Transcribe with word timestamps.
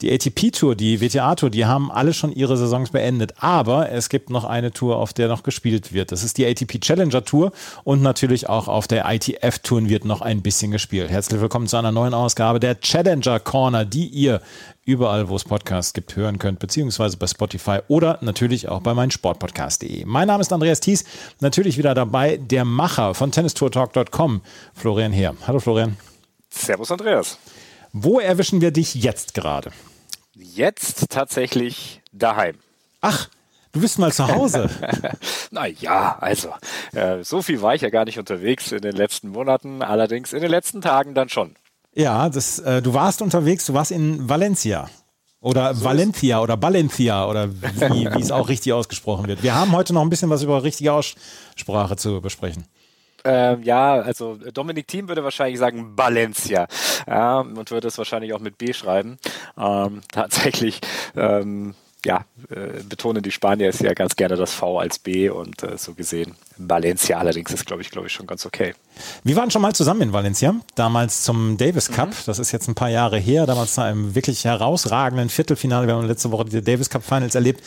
Die 0.00 0.12
ATP-Tour, 0.12 0.76
die 0.76 1.00
WTA-Tour, 1.00 1.50
die 1.50 1.66
haben 1.66 1.90
alle 1.90 2.12
schon 2.12 2.30
ihre 2.30 2.56
Saisons 2.56 2.90
beendet. 2.90 3.34
Aber 3.38 3.90
es 3.90 4.08
gibt 4.08 4.30
noch 4.30 4.44
eine 4.44 4.70
Tour, 4.70 4.96
auf 4.96 5.12
der 5.12 5.26
noch 5.26 5.42
gespielt 5.42 5.92
wird. 5.92 6.12
Das 6.12 6.22
ist 6.22 6.38
die 6.38 6.46
ATP 6.46 6.80
Challenger 6.80 7.24
Tour 7.24 7.50
und 7.82 8.00
natürlich 8.00 8.48
auch 8.48 8.68
auf 8.68 8.86
der 8.86 9.12
ITF-Tour 9.12 9.88
wird 9.88 10.04
noch 10.04 10.20
ein 10.20 10.40
bisschen 10.40 10.70
gespielt. 10.70 11.10
Herzlich 11.10 11.40
willkommen 11.40 11.66
zu 11.66 11.78
einer 11.78 11.90
neuen 11.90 12.14
Ausgabe 12.14 12.60
der 12.60 12.78
Challenger 12.78 13.40
Corner, 13.40 13.84
die 13.84 14.06
ihr 14.06 14.40
überall, 14.84 15.28
wo 15.28 15.34
es 15.34 15.42
Podcasts 15.42 15.92
gibt, 15.92 16.14
hören 16.14 16.38
könnt, 16.38 16.60
beziehungsweise 16.60 17.16
bei 17.16 17.26
Spotify 17.26 17.80
oder 17.88 18.18
natürlich 18.20 18.68
auch 18.68 18.82
bei 18.82 18.94
meinsportpodcast.de. 18.94 20.04
Mein 20.04 20.28
Name 20.28 20.42
ist 20.42 20.52
Andreas 20.52 20.78
Thies, 20.78 21.06
natürlich 21.40 21.76
wieder 21.76 21.94
dabei 21.94 22.36
der 22.36 22.64
Macher 22.64 23.14
von 23.14 23.32
tennistourtalk.com, 23.32 24.42
Florian 24.74 25.10
Heer. 25.10 25.34
Hallo 25.44 25.58
Florian. 25.58 25.96
Servus 26.50 26.92
Andreas. 26.92 27.36
Wo 27.92 28.20
erwischen 28.20 28.60
wir 28.60 28.70
dich 28.70 28.94
jetzt 28.94 29.34
gerade? 29.34 29.72
Jetzt 30.40 31.10
tatsächlich 31.10 32.00
daheim. 32.12 32.58
Ach, 33.00 33.28
du 33.72 33.80
bist 33.80 33.98
mal 33.98 34.12
zu 34.12 34.28
Hause. 34.28 34.70
naja, 35.50 36.16
also, 36.20 36.50
äh, 36.92 37.24
so 37.24 37.42
viel 37.42 37.60
war 37.60 37.74
ich 37.74 37.82
ja 37.82 37.90
gar 37.90 38.04
nicht 38.04 38.20
unterwegs 38.20 38.70
in 38.70 38.82
den 38.82 38.94
letzten 38.94 39.30
Monaten, 39.30 39.82
allerdings 39.82 40.32
in 40.32 40.40
den 40.40 40.50
letzten 40.50 40.80
Tagen 40.80 41.14
dann 41.14 41.28
schon. 41.28 41.56
Ja, 41.92 42.28
das, 42.28 42.60
äh, 42.60 42.80
du 42.80 42.94
warst 42.94 43.20
unterwegs, 43.20 43.66
du 43.66 43.74
warst 43.74 43.90
in 43.90 44.28
Valencia. 44.28 44.88
Oder 45.40 45.74
so 45.74 45.84
Valencia 45.84 46.40
oder 46.40 46.60
Valencia 46.60 47.26
oder 47.26 47.52
wie, 47.52 48.08
wie 48.12 48.20
es 48.20 48.30
auch 48.30 48.48
richtig 48.48 48.72
ausgesprochen 48.72 49.26
wird. 49.26 49.42
Wir 49.42 49.54
haben 49.56 49.72
heute 49.72 49.92
noch 49.92 50.02
ein 50.02 50.10
bisschen 50.10 50.30
was 50.30 50.42
über 50.42 50.62
richtige 50.62 50.92
Aussprache 50.92 51.96
zu 51.96 52.20
besprechen. 52.20 52.64
Ähm, 53.24 53.62
ja, 53.62 53.94
also 53.94 54.36
Dominik 54.52 54.86
Thiem 54.86 55.08
würde 55.08 55.24
wahrscheinlich 55.24 55.58
sagen 55.58 55.92
Valencia 55.96 56.66
ja, 57.06 57.40
und 57.40 57.70
würde 57.70 57.88
es 57.88 57.98
wahrscheinlich 57.98 58.32
auch 58.32 58.40
mit 58.40 58.58
B 58.58 58.72
schreiben. 58.72 59.18
Ähm, 59.58 60.02
tatsächlich 60.12 60.80
ähm, 61.16 61.74
ja, 62.04 62.24
äh, 62.48 62.82
betonen 62.88 63.22
die 63.22 63.32
Spanier 63.32 63.68
es 63.68 63.80
ja 63.80 63.92
ganz 63.92 64.14
gerne 64.14 64.36
das 64.36 64.52
V 64.52 64.78
als 64.78 64.98
B 64.98 65.28
und 65.30 65.62
äh, 65.62 65.76
so 65.76 65.94
gesehen 65.94 66.36
Valencia 66.56 67.18
allerdings 67.18 67.52
ist, 67.52 67.66
glaube 67.66 67.82
ich, 67.82 67.90
glaube 67.90 68.06
ich, 68.06 68.12
schon 68.12 68.26
ganz 68.26 68.46
okay. 68.46 68.74
Wir 69.24 69.34
waren 69.36 69.50
schon 69.50 69.62
mal 69.62 69.74
zusammen 69.74 70.02
in 70.02 70.12
Valencia, 70.12 70.54
damals 70.76 71.24
zum 71.24 71.56
Davis 71.56 71.90
Cup. 71.90 72.10
Mhm. 72.10 72.14
Das 72.26 72.38
ist 72.38 72.52
jetzt 72.52 72.68
ein 72.68 72.74
paar 72.74 72.88
Jahre 72.88 73.18
her, 73.18 73.46
damals 73.46 73.74
zu 73.74 73.82
einem 73.82 74.14
wirklich 74.14 74.44
herausragenden 74.44 75.28
Viertelfinale. 75.28 75.86
Wir 75.86 75.94
haben 75.94 76.06
letzte 76.06 76.30
Woche 76.30 76.44
die 76.44 76.62
Davis 76.62 76.88
Cup 76.88 77.02
Finals 77.02 77.34
erlebt 77.34 77.62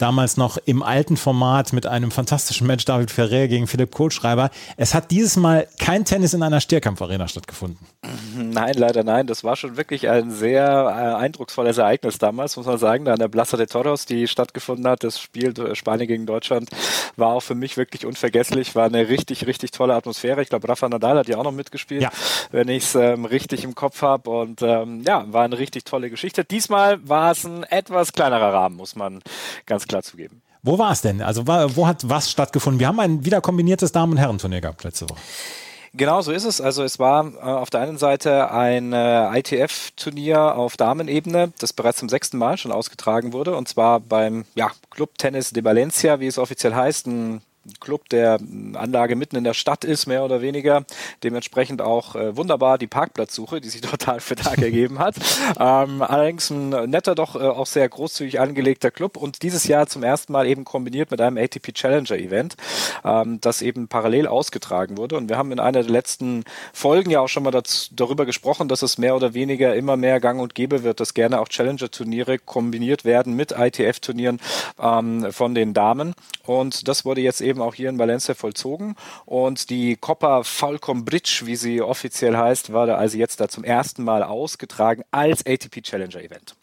damals 0.00 0.36
noch 0.36 0.58
im 0.64 0.82
alten 0.82 1.16
Format 1.16 1.72
mit 1.72 1.86
einem 1.86 2.10
fantastischen 2.10 2.66
Match 2.66 2.84
David 2.84 3.10
Ferrer 3.10 3.48
gegen 3.48 3.66
Philipp 3.66 3.92
Kohlschreiber. 3.92 4.50
Es 4.76 4.94
hat 4.94 5.10
dieses 5.10 5.36
Mal 5.36 5.68
kein 5.78 6.04
Tennis 6.04 6.34
in 6.34 6.42
einer 6.42 6.60
Stierkampfarena 6.60 7.28
stattgefunden. 7.28 7.78
Nein, 8.34 8.74
leider 8.76 9.04
nein. 9.04 9.26
Das 9.26 9.44
war 9.44 9.56
schon 9.56 9.76
wirklich 9.76 10.08
ein 10.08 10.30
sehr 10.30 10.64
äh, 10.64 11.22
eindrucksvolles 11.22 11.78
Ereignis 11.78 12.18
damals, 12.18 12.56
muss 12.56 12.66
man 12.66 12.78
sagen, 12.78 13.04
da 13.04 13.12
an 13.12 13.18
der 13.18 13.28
Plaza 13.28 13.56
de 13.56 13.66
Toros, 13.66 14.06
die 14.06 14.26
stattgefunden 14.26 14.86
hat. 14.86 15.04
Das 15.04 15.20
Spiel 15.20 15.58
äh, 15.58 15.74
Spanien 15.74 16.08
gegen 16.08 16.26
Deutschland 16.26 16.70
war 17.16 17.34
auch 17.34 17.42
für 17.42 17.54
mich 17.54 17.76
wirklich 17.76 18.06
unvergesslich. 18.06 18.74
War 18.74 18.86
eine 18.86 19.08
richtig, 19.08 19.46
richtig 19.46 19.70
tolle 19.72 19.94
Atmosphäre. 19.94 20.42
Ich 20.42 20.48
glaube, 20.48 20.68
Rafa 20.68 20.88
Nadal 20.88 21.18
hat 21.18 21.28
ja 21.28 21.36
auch 21.36 21.44
noch 21.44 21.52
mitgespielt, 21.52 22.02
ja. 22.02 22.10
wenn 22.50 22.68
ich 22.68 22.84
es 22.84 22.94
ähm, 22.94 23.26
richtig 23.26 23.64
im 23.64 23.74
Kopf 23.74 24.00
habe. 24.02 24.30
Und 24.30 24.62
ähm, 24.62 25.02
ja, 25.06 25.24
war 25.30 25.44
eine 25.44 25.58
richtig 25.58 25.84
tolle 25.84 26.08
Geschichte. 26.08 26.44
Diesmal 26.44 27.06
war 27.06 27.32
es 27.32 27.44
ein 27.44 27.64
etwas 27.64 28.12
kleinerer 28.12 28.52
Rahmen, 28.52 28.76
muss 28.76 28.96
man 28.96 29.20
ganz 29.66 29.86
klar 29.90 30.02
zugeben. 30.02 30.42
Wo 30.62 30.78
war 30.78 30.92
es 30.92 31.00
denn? 31.00 31.22
Also 31.22 31.46
wo 31.46 31.86
hat 31.86 32.08
was 32.08 32.30
stattgefunden? 32.30 32.80
Wir 32.80 32.88
haben 32.88 33.00
ein 33.00 33.24
wieder 33.24 33.40
kombiniertes 33.40 33.92
Damen- 33.92 34.12
und 34.12 34.18
Herrenturnier 34.18 34.60
gehabt 34.60 34.84
letzte 34.84 35.08
Woche. 35.08 35.20
Genau, 35.92 36.22
so 36.22 36.30
ist 36.30 36.44
es. 36.44 36.60
Also 36.60 36.84
es 36.84 36.98
war 36.98 37.32
äh, 37.34 37.40
auf 37.40 37.70
der 37.70 37.80
einen 37.80 37.98
Seite 37.98 38.52
ein 38.52 38.92
äh, 38.92 39.38
ITF-Turnier 39.38 40.54
auf 40.54 40.76
Damenebene, 40.76 41.52
das 41.58 41.72
bereits 41.72 41.98
zum 41.98 42.08
sechsten 42.08 42.38
Mal 42.38 42.58
schon 42.58 42.70
ausgetragen 42.70 43.32
wurde, 43.32 43.56
und 43.56 43.68
zwar 43.68 43.98
beim 43.98 44.44
ja, 44.54 44.70
Club 44.90 45.18
Tennis 45.18 45.50
de 45.50 45.64
Valencia, 45.64 46.20
wie 46.20 46.28
es 46.28 46.38
offiziell 46.38 46.74
heißt, 46.74 47.08
ein 47.08 47.42
Club, 47.78 48.08
der 48.08 48.38
Anlage 48.74 49.16
mitten 49.16 49.36
in 49.36 49.44
der 49.44 49.54
Stadt 49.54 49.84
ist, 49.84 50.06
mehr 50.06 50.24
oder 50.24 50.40
weniger. 50.40 50.84
Dementsprechend 51.22 51.82
auch 51.82 52.14
äh, 52.14 52.36
wunderbar 52.36 52.78
die 52.78 52.86
Parkplatzsuche, 52.86 53.60
die 53.60 53.68
sich 53.68 53.80
total 53.80 54.20
für 54.20 54.34
Tag 54.34 54.58
ergeben 54.58 54.98
hat. 54.98 55.16
Ähm, 55.58 56.02
allerdings 56.02 56.50
ein 56.50 56.70
netter, 56.90 57.14
doch 57.14 57.36
äh, 57.36 57.40
auch 57.40 57.66
sehr 57.66 57.88
großzügig 57.88 58.40
angelegter 58.40 58.90
Club 58.90 59.16
und 59.16 59.42
dieses 59.42 59.66
Jahr 59.66 59.86
zum 59.86 60.02
ersten 60.02 60.32
Mal 60.32 60.46
eben 60.46 60.64
kombiniert 60.64 61.10
mit 61.10 61.20
einem 61.20 61.36
ATP 61.36 61.74
Challenger 61.74 62.16
Event, 62.16 62.56
ähm, 63.04 63.40
das 63.40 63.60
eben 63.62 63.88
parallel 63.88 64.26
ausgetragen 64.26 64.96
wurde. 64.96 65.16
Und 65.16 65.28
wir 65.28 65.36
haben 65.36 65.52
in 65.52 65.60
einer 65.60 65.82
der 65.82 65.90
letzten 65.90 66.44
Folgen 66.72 67.10
ja 67.10 67.20
auch 67.20 67.28
schon 67.28 67.42
mal 67.42 67.50
dazu, 67.50 67.90
darüber 67.94 68.24
gesprochen, 68.24 68.68
dass 68.68 68.82
es 68.82 68.96
mehr 68.96 69.16
oder 69.16 69.34
weniger 69.34 69.74
immer 69.74 69.96
mehr 69.96 70.18
gang 70.20 70.40
und 70.40 70.54
gäbe 70.54 70.82
wird, 70.82 71.00
dass 71.00 71.12
gerne 71.14 71.40
auch 71.40 71.48
Challenger-Turniere 71.48 72.38
kombiniert 72.38 73.04
werden 73.04 73.34
mit 73.34 73.52
ITF-Turnieren 73.52 74.40
ähm, 74.80 75.30
von 75.30 75.54
den 75.54 75.74
Damen. 75.74 76.14
Und 76.46 76.88
das 76.88 77.04
wurde 77.04 77.20
jetzt 77.20 77.40
eben 77.40 77.49
eben 77.50 77.60
auch 77.60 77.74
hier 77.74 77.90
in 77.90 77.98
Valencia 77.98 78.34
vollzogen. 78.34 78.96
Und 79.26 79.70
die 79.70 79.96
Copa 79.96 80.42
Falcon 80.42 81.04
Bridge, 81.04 81.42
wie 81.44 81.56
sie 81.56 81.82
offiziell 81.82 82.36
heißt, 82.36 82.72
war 82.72 82.86
da 82.86 82.96
also 82.96 83.18
jetzt 83.18 83.40
da 83.40 83.48
zum 83.48 83.64
ersten 83.64 84.02
Mal 84.02 84.22
ausgetragen 84.22 85.02
als 85.10 85.44
ATP 85.44 85.82
Challenger 85.82 86.22
Event. 86.22 86.54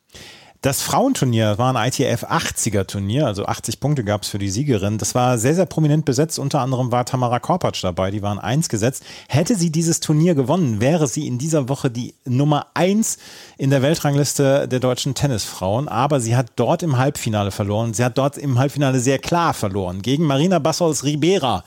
Das 0.61 0.81
Frauenturnier 0.81 1.59
war 1.59 1.75
ein 1.75 1.87
ITF 1.87 2.23
80er 2.23 2.87
Turnier, 2.87 3.27
also 3.27 3.45
80 3.45 3.79
Punkte 3.79 4.03
gab 4.03 4.23
es 4.23 4.29
für 4.29 4.39
die 4.39 4.49
Siegerin. 4.49 4.97
Das 4.97 5.13
war 5.13 5.37
sehr, 5.37 5.53
sehr 5.53 5.67
prominent 5.67 6.03
besetzt. 6.03 6.39
Unter 6.39 6.61
anderem 6.61 6.91
war 6.91 7.05
Tamara 7.05 7.39
Korpatsch 7.39 7.83
dabei, 7.83 8.09
die 8.09 8.23
waren 8.23 8.39
eins 8.39 8.67
gesetzt. 8.67 9.03
Hätte 9.29 9.55
sie 9.55 9.71
dieses 9.71 9.99
Turnier 9.99 10.33
gewonnen, 10.33 10.81
wäre 10.81 11.07
sie 11.07 11.27
in 11.27 11.37
dieser 11.37 11.69
Woche 11.69 11.91
die 11.91 12.15
Nummer 12.25 12.67
eins 12.73 13.19
in 13.59 13.69
der 13.69 13.83
Weltrangliste 13.83 14.67
der 14.67 14.79
deutschen 14.79 15.13
Tennisfrauen. 15.13 15.87
Aber 15.87 16.19
sie 16.19 16.35
hat 16.35 16.47
dort 16.55 16.81
im 16.81 16.97
Halbfinale 16.97 17.51
verloren. 17.51 17.93
Sie 17.93 18.03
hat 18.03 18.17
dort 18.17 18.39
im 18.39 18.57
Halbfinale 18.57 18.99
sehr 18.99 19.19
klar 19.19 19.53
verloren 19.53 20.01
gegen 20.01 20.23
Marina 20.23 20.57
Bassos 20.57 21.03
Ribera. 21.03 21.63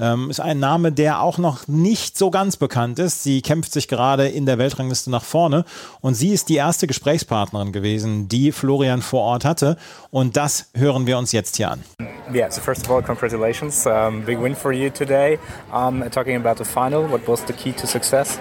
Ähm, 0.00 0.30
ist 0.30 0.40
ein 0.40 0.58
Name, 0.58 0.92
der 0.92 1.20
auch 1.20 1.36
noch 1.36 1.68
nicht 1.68 2.16
so 2.16 2.30
ganz 2.30 2.56
bekannt 2.56 2.98
ist. 2.98 3.22
Sie 3.22 3.42
kämpft 3.42 3.72
sich 3.72 3.86
gerade 3.86 4.28
in 4.28 4.46
der 4.46 4.56
Weltrangliste 4.56 5.10
nach 5.10 5.22
vorne 5.22 5.64
und 6.00 6.14
sie 6.14 6.30
ist 6.30 6.48
die 6.48 6.56
erste 6.56 6.86
Gesprächspartnerin 6.86 7.70
gewesen, 7.70 8.26
die 8.26 8.50
Florian 8.50 9.02
vor 9.02 9.20
Ort 9.20 9.44
hatte. 9.44 9.76
Und 10.10 10.38
das 10.38 10.70
hören 10.74 11.06
wir 11.06 11.18
uns 11.18 11.32
jetzt 11.32 11.56
hier 11.56 11.70
an. 11.70 11.84
Yeah, 12.32 12.50
so 12.50 12.60
first 12.60 12.86
of 12.86 12.90
all, 12.90 13.02
congratulations. 13.02 13.86
Um, 13.86 14.24
big 14.24 14.40
win 14.40 14.54
for 14.54 14.72
you 14.72 14.88
today. 14.88 15.38
Um, 15.72 16.02
talking 16.10 16.36
about 16.36 16.62
the 16.62 16.64
final, 16.64 17.06
what 17.10 17.26
was 17.28 17.44
the 17.46 17.52
key 17.52 17.72
to 17.72 17.86
success? 17.86 18.38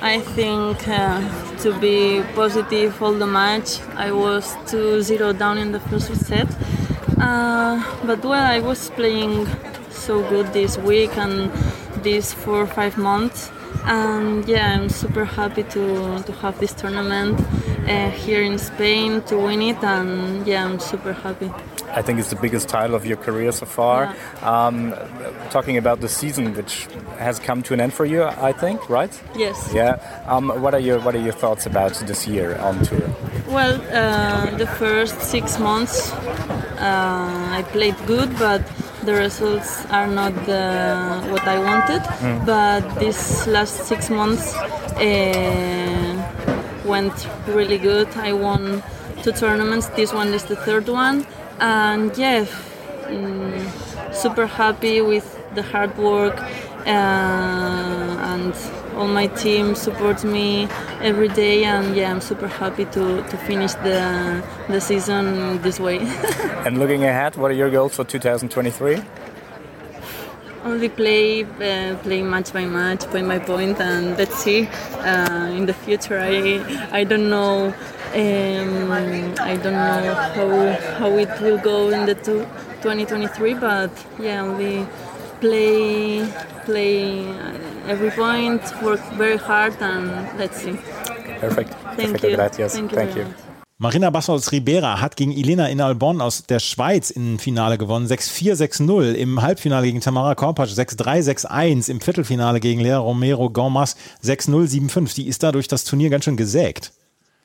I 0.00 0.20
think 0.36 0.86
uh, 0.88 1.20
to 1.62 1.72
be 1.80 2.22
positive 2.34 3.02
all 3.02 3.18
the 3.18 3.26
match. 3.26 3.80
I 3.96 4.12
was 4.12 4.54
2-0 4.66 5.38
down 5.38 5.58
in 5.58 5.72
the 5.72 5.80
first 5.80 6.14
set. 6.26 6.46
Uh, 7.18 7.82
but 8.04 8.24
well, 8.24 8.42
I 8.42 8.60
was 8.60 8.90
playing 8.90 9.48
so 10.06 10.22
good 10.28 10.52
this 10.52 10.78
week 10.78 11.16
and 11.18 11.50
these 12.04 12.32
four 12.32 12.60
or 12.60 12.66
five 12.66 12.96
months. 12.96 13.50
And 13.84 14.46
yeah, 14.48 14.74
I'm 14.74 14.88
super 14.88 15.24
happy 15.24 15.64
to, 15.64 16.22
to 16.22 16.32
have 16.42 16.58
this 16.60 16.72
tournament 16.72 17.40
uh, 17.88 18.10
here 18.10 18.42
in 18.42 18.58
Spain 18.58 19.22
to 19.22 19.36
win 19.36 19.62
it. 19.62 19.82
And 19.82 20.46
yeah, 20.46 20.64
I'm 20.64 20.78
super 20.78 21.12
happy. 21.12 21.50
I 21.90 22.02
think 22.02 22.18
it's 22.20 22.30
the 22.30 22.36
biggest 22.36 22.68
title 22.68 22.94
of 22.94 23.04
your 23.06 23.16
career 23.16 23.50
so 23.52 23.66
far. 23.66 24.04
Yeah. 24.04 24.66
Um, 24.66 24.94
talking 25.50 25.76
about 25.76 26.00
the 26.00 26.08
season, 26.08 26.54
which 26.54 26.86
has 27.18 27.38
come 27.38 27.62
to 27.64 27.74
an 27.74 27.80
end 27.80 27.92
for 27.92 28.04
you, 28.04 28.24
I 28.24 28.52
think, 28.52 28.88
right? 28.88 29.12
Yes. 29.34 29.72
Yeah. 29.72 29.98
Um, 30.26 30.48
what 30.62 30.74
are 30.74 30.80
your 30.88 30.98
What 31.00 31.14
are 31.14 31.24
your 31.28 31.32
thoughts 31.32 31.66
about 31.66 31.94
this 32.06 32.26
year 32.26 32.56
on 32.58 32.84
tour? 32.84 33.08
Well, 33.48 33.74
uh, 33.92 34.56
the 34.56 34.66
first 34.66 35.20
six 35.20 35.58
months 35.58 36.12
uh, 36.12 37.58
I 37.58 37.62
played 37.72 37.96
good, 38.06 38.30
but 38.38 38.62
the 39.06 39.14
results 39.14 39.86
are 39.86 40.06
not 40.06 40.34
the, 40.46 41.22
what 41.30 41.46
I 41.46 41.58
wanted. 41.58 42.02
Mm. 42.02 42.44
But 42.44 42.82
this 42.98 43.46
last 43.46 43.86
six 43.86 44.10
months 44.10 44.54
uh, 44.54 46.14
went 46.84 47.28
really 47.46 47.78
good. 47.78 48.08
I 48.16 48.32
won 48.32 48.82
two 49.22 49.32
tournaments. 49.32 49.86
This 49.88 50.12
one 50.12 50.34
is 50.34 50.44
the 50.44 50.56
third 50.56 50.88
one, 50.88 51.26
and 51.60 52.16
yeah, 52.18 52.44
mm, 53.04 54.12
super 54.12 54.46
happy 54.46 55.00
with 55.00 55.26
the 55.54 55.62
hard 55.62 55.96
work 55.96 56.38
uh, 56.86 58.30
and 58.32 58.54
all 58.96 59.08
my 59.08 59.26
team 59.28 59.74
supports 59.74 60.24
me 60.24 60.68
every 61.00 61.28
day 61.28 61.64
and 61.64 61.94
yeah 61.94 62.10
i'm 62.10 62.20
super 62.20 62.48
happy 62.48 62.84
to, 62.86 63.22
to 63.30 63.36
finish 63.36 63.74
the, 63.74 64.42
the 64.68 64.80
season 64.80 65.60
this 65.62 65.78
way. 65.78 65.98
And 66.66 66.78
looking 66.78 67.04
ahead 67.04 67.36
what 67.36 67.50
are 67.50 67.54
your 67.54 67.70
goals 67.70 67.94
for 67.94 68.04
2023 68.04 69.02
only 70.64 70.88
play 70.88 71.44
uh, 71.44 71.96
play 72.02 72.22
match 72.22 72.52
by 72.52 72.64
match 72.64 73.04
point 73.10 73.28
by 73.28 73.38
point 73.38 73.80
and 73.80 74.16
let's 74.18 74.36
see. 74.36 74.66
Uh, 75.10 75.48
in 75.58 75.66
the 75.66 75.74
future 75.74 76.18
i 76.18 76.34
i 77.00 77.04
don't 77.04 77.28
know 77.30 77.72
Um, 78.14 78.90
I 78.92 79.56
don't 79.56 79.74
know 79.74 80.14
how, 80.36 80.48
how 80.98 81.10
it 81.18 81.28
will 81.40 81.58
go 81.58 81.90
in 81.90 82.06
the 82.06 82.14
two, 82.14 82.46
2023, 82.80 83.54
but 83.54 83.90
yeah, 84.18 84.40
only 84.40 84.86
play 85.40 86.26
play 86.64 87.26
every 87.88 88.10
point, 88.10 88.62
work 88.82 89.00
very 89.16 89.38
hard, 89.38 89.74
and 89.80 90.10
let's 90.38 90.60
see. 90.62 90.78
Perfect. 91.40 91.70
Thank 91.96 92.12
Perfecto, 92.12 92.28
you. 92.28 92.36
gracias. 92.36 92.72
Thank 92.74 92.92
you. 92.92 92.98
Thank 92.98 93.16
you. 93.16 93.24
Marina 93.78 94.08
Bassos 94.08 94.52
Ribera 94.52 95.02
hat 95.02 95.16
gegen 95.16 95.32
Elena 95.32 95.68
Inalbon 95.68 96.22
aus 96.22 96.44
der 96.44 96.60
Schweiz 96.60 97.10
im 97.10 97.38
Finale 97.38 97.76
gewonnen. 97.76 98.06
6-4, 98.06 98.54
6-0. 98.54 99.12
Im 99.12 99.42
Halbfinale 99.42 99.86
gegen 99.86 100.00
Tamara 100.00 100.34
Korpatsch 100.34 100.70
6-3, 100.70 101.46
6-1. 101.46 101.90
Im 101.90 102.00
Viertelfinale 102.00 102.60
gegen 102.60 102.80
Lea 102.80 102.94
Romero 102.94 103.50
Gomas 103.50 103.96
6-0, 104.24 104.90
7-5. 104.90 105.14
Die 105.16 105.28
ist 105.28 105.42
dadurch 105.42 105.68
das 105.68 105.84
Turnier 105.84 106.08
ganz 106.08 106.24
schön 106.24 106.38
gesägt. 106.38 106.92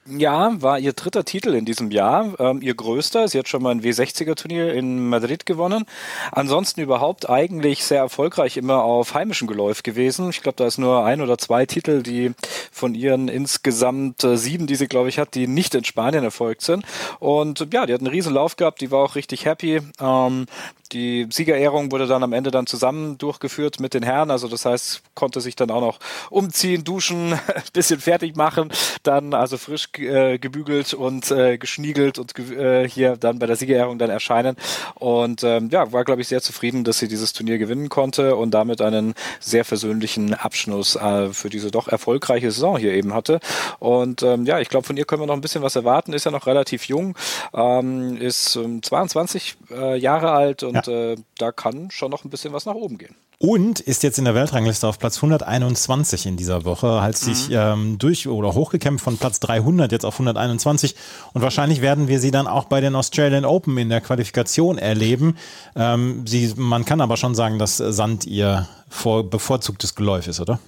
Ja, 0.08 0.60
war 0.60 0.80
ihr 0.80 0.94
dritter 0.94 1.24
Titel 1.24 1.54
in 1.54 1.64
diesem 1.64 1.92
Jahr, 1.92 2.34
ähm, 2.40 2.64
ihr 2.64 2.74
größter. 2.74 3.28
Sie 3.28 3.38
hat 3.38 3.48
schon 3.48 3.62
mal 3.62 3.70
ein 3.70 3.84
W60er-Turnier 3.84 4.74
in 4.74 5.08
Madrid 5.10 5.46
gewonnen. 5.46 5.86
Ansonsten 6.32 6.82
überhaupt 6.82 7.30
eigentlich 7.30 7.86
sehr 7.86 8.00
erfolgreich 8.00 8.58
immer 8.58 8.84
auf 8.84 9.14
heimischem 9.14 9.48
Geläuf 9.48 9.84
gewesen. 9.84 10.32
Ich 10.32 10.42
glaube, 10.42 10.56
da 10.56 10.66
ist 10.66 10.80
nur 10.80 11.06
ein 11.06 11.22
oder 11.22 11.38
zwei 11.38 11.68
Titel, 11.68 12.02
die 12.02 12.32
von 12.72 12.96
ihren 12.96 13.28
insgesamt 13.28 14.24
äh, 14.24 14.38
sieben, 14.38 14.66
die 14.66 14.76
sie, 14.76 14.88
glaube 14.88 15.10
ich, 15.10 15.20
hat, 15.20 15.36
die 15.36 15.46
nicht 15.46 15.76
in 15.76 15.84
Spanien 15.84 16.24
erfolgt 16.24 16.64
sind. 16.64 16.84
Und 17.20 17.68
ja, 17.72 17.86
die 17.86 17.94
hat 17.94 18.02
einen 18.02 18.08
riesen 18.08 18.34
Lauf 18.34 18.56
gehabt, 18.56 18.82
die 18.82 18.90
war 18.90 19.04
auch 19.04 19.14
richtig 19.14 19.46
happy. 19.46 19.82
Ähm, 20.00 20.48
die 20.92 21.28
Siegerehrung 21.32 21.92
wurde 21.92 22.08
dann 22.08 22.24
am 22.24 22.34
Ende 22.34 22.52
dann 22.52 22.68
zusammen 22.68 23.18
durchgeführt 23.18 23.80
mit 23.80 23.94
den 23.94 24.04
Herren. 24.04 24.32
Also 24.32 24.48
das 24.48 24.66
heißt, 24.66 25.02
konnte 25.16 25.42
sich 25.42 25.56
dann 25.56 25.72
auch 25.72 25.82
noch 25.82 26.00
umziehen, 26.30 26.84
duschen, 26.84 27.40
bisschen 27.74 28.00
fertig 28.00 28.36
machen, 28.36 28.72
dann 29.04 29.34
also 29.34 29.58
frisch 29.58 29.90
äh, 29.98 30.38
gebügelt 30.38 30.94
und 30.94 31.32
äh, 31.32 31.58
geschniegelt 31.58 32.20
und 32.20 32.38
äh, 32.40 32.88
hier 32.88 33.18
dann 33.18 33.40
bei 33.40 33.46
der 33.46 33.56
Siegerehrung 33.56 33.98
dann 34.00 34.10
erscheinen. 34.10 34.58
Und 34.96 35.44
ähm, 35.44 35.70
ja, 35.72 35.92
war 35.92 36.04
glaube 36.04 36.22
ich 36.22 36.28
sehr 36.28 36.42
zufrieden, 36.42 36.84
dass 36.84 37.00
sie 37.00 37.08
dieses 37.08 37.34
Turnier 37.34 37.58
gewinnen 37.58 37.90
konnte 37.90 38.36
und 38.36 38.52
damit 38.52 38.82
einen 38.82 39.14
sehr 39.40 39.66
versöhnlichen 39.66 40.34
Abschluss 40.34 40.96
äh, 40.96 41.34
für 41.34 41.50
diese 41.50 41.72
doch 41.72 41.88
erfolgreiche 41.88 42.52
Saison 42.52 42.78
hier 42.78 42.94
eben 42.94 43.14
hatte. 43.14 43.40
Und 43.80 44.24
ähm, 44.24 44.46
ja, 44.46 44.60
ich 44.60 44.70
glaube, 44.70 44.86
von 44.86 44.98
ihr 44.98 45.06
können 45.06 45.22
wir 45.22 45.28
noch 45.28 45.36
ein 45.36 45.42
bisschen 45.42 45.64
was 45.64 45.76
erwarten. 45.76 46.14
Ist 46.14 46.26
ja 46.26 46.32
noch 46.32 46.48
relativ 46.48 46.86
jung, 46.86 47.16
ähm, 47.54 48.18
ist 48.18 48.56
ähm, 48.56 48.84
22 48.84 49.56
äh, 49.72 49.98
Jahre 49.98 50.32
alt 50.32 50.64
und 50.64 50.81
äh, 50.88 51.16
da 51.38 51.52
kann 51.52 51.92
schon 51.92 52.12
noch 52.12 52.24
ein 52.24 52.30
bisschen 52.30 52.54
was 52.54 52.66
nach 52.66 52.76
oben 52.76 52.98
gehen. 52.98 53.16
Und 53.38 53.80
ist 53.80 54.04
jetzt 54.04 54.20
in 54.20 54.26
der 54.26 54.36
Weltrangliste 54.36 54.88
auf 54.88 55.00
Platz 55.00 55.18
121 55.18 56.28
in 56.28 56.38
dieser 56.38 56.64
Woche, 56.64 57.02
hat 57.02 57.18
sich 57.18 57.50
ähm, 57.52 57.98
durch 57.98 58.28
oder 58.28 58.54
hochgekämpft 58.54 59.04
von 59.04 59.18
Platz 59.18 59.40
300 59.40 59.92
jetzt 59.92 60.06
auf 60.06 60.14
121 60.14 60.96
und 61.34 61.42
wahrscheinlich 61.42 61.82
werden 61.82 62.08
wir 62.08 62.20
sie 62.20 62.30
dann 62.30 62.46
auch 62.46 62.66
bei 62.66 62.82
den 62.82 62.96
Australian 62.96 63.46
Open 63.46 63.78
in 63.80 63.90
der 63.90 64.02
Qualifikation 64.02 64.78
erleben. 64.78 65.38
Ähm, 65.76 66.28
sie, 66.28 66.54
man 66.56 66.86
kann 66.86 67.02
aber 67.02 67.18
schon 67.18 67.34
sagen, 67.34 67.58
dass 67.58 67.78
Sand 67.78 68.26
ihr 68.26 68.68
vor, 68.90 69.28
bevorzugtes 69.28 69.96
Geläuf 69.96 70.28
ist, 70.28 70.40
oder? 70.40 70.60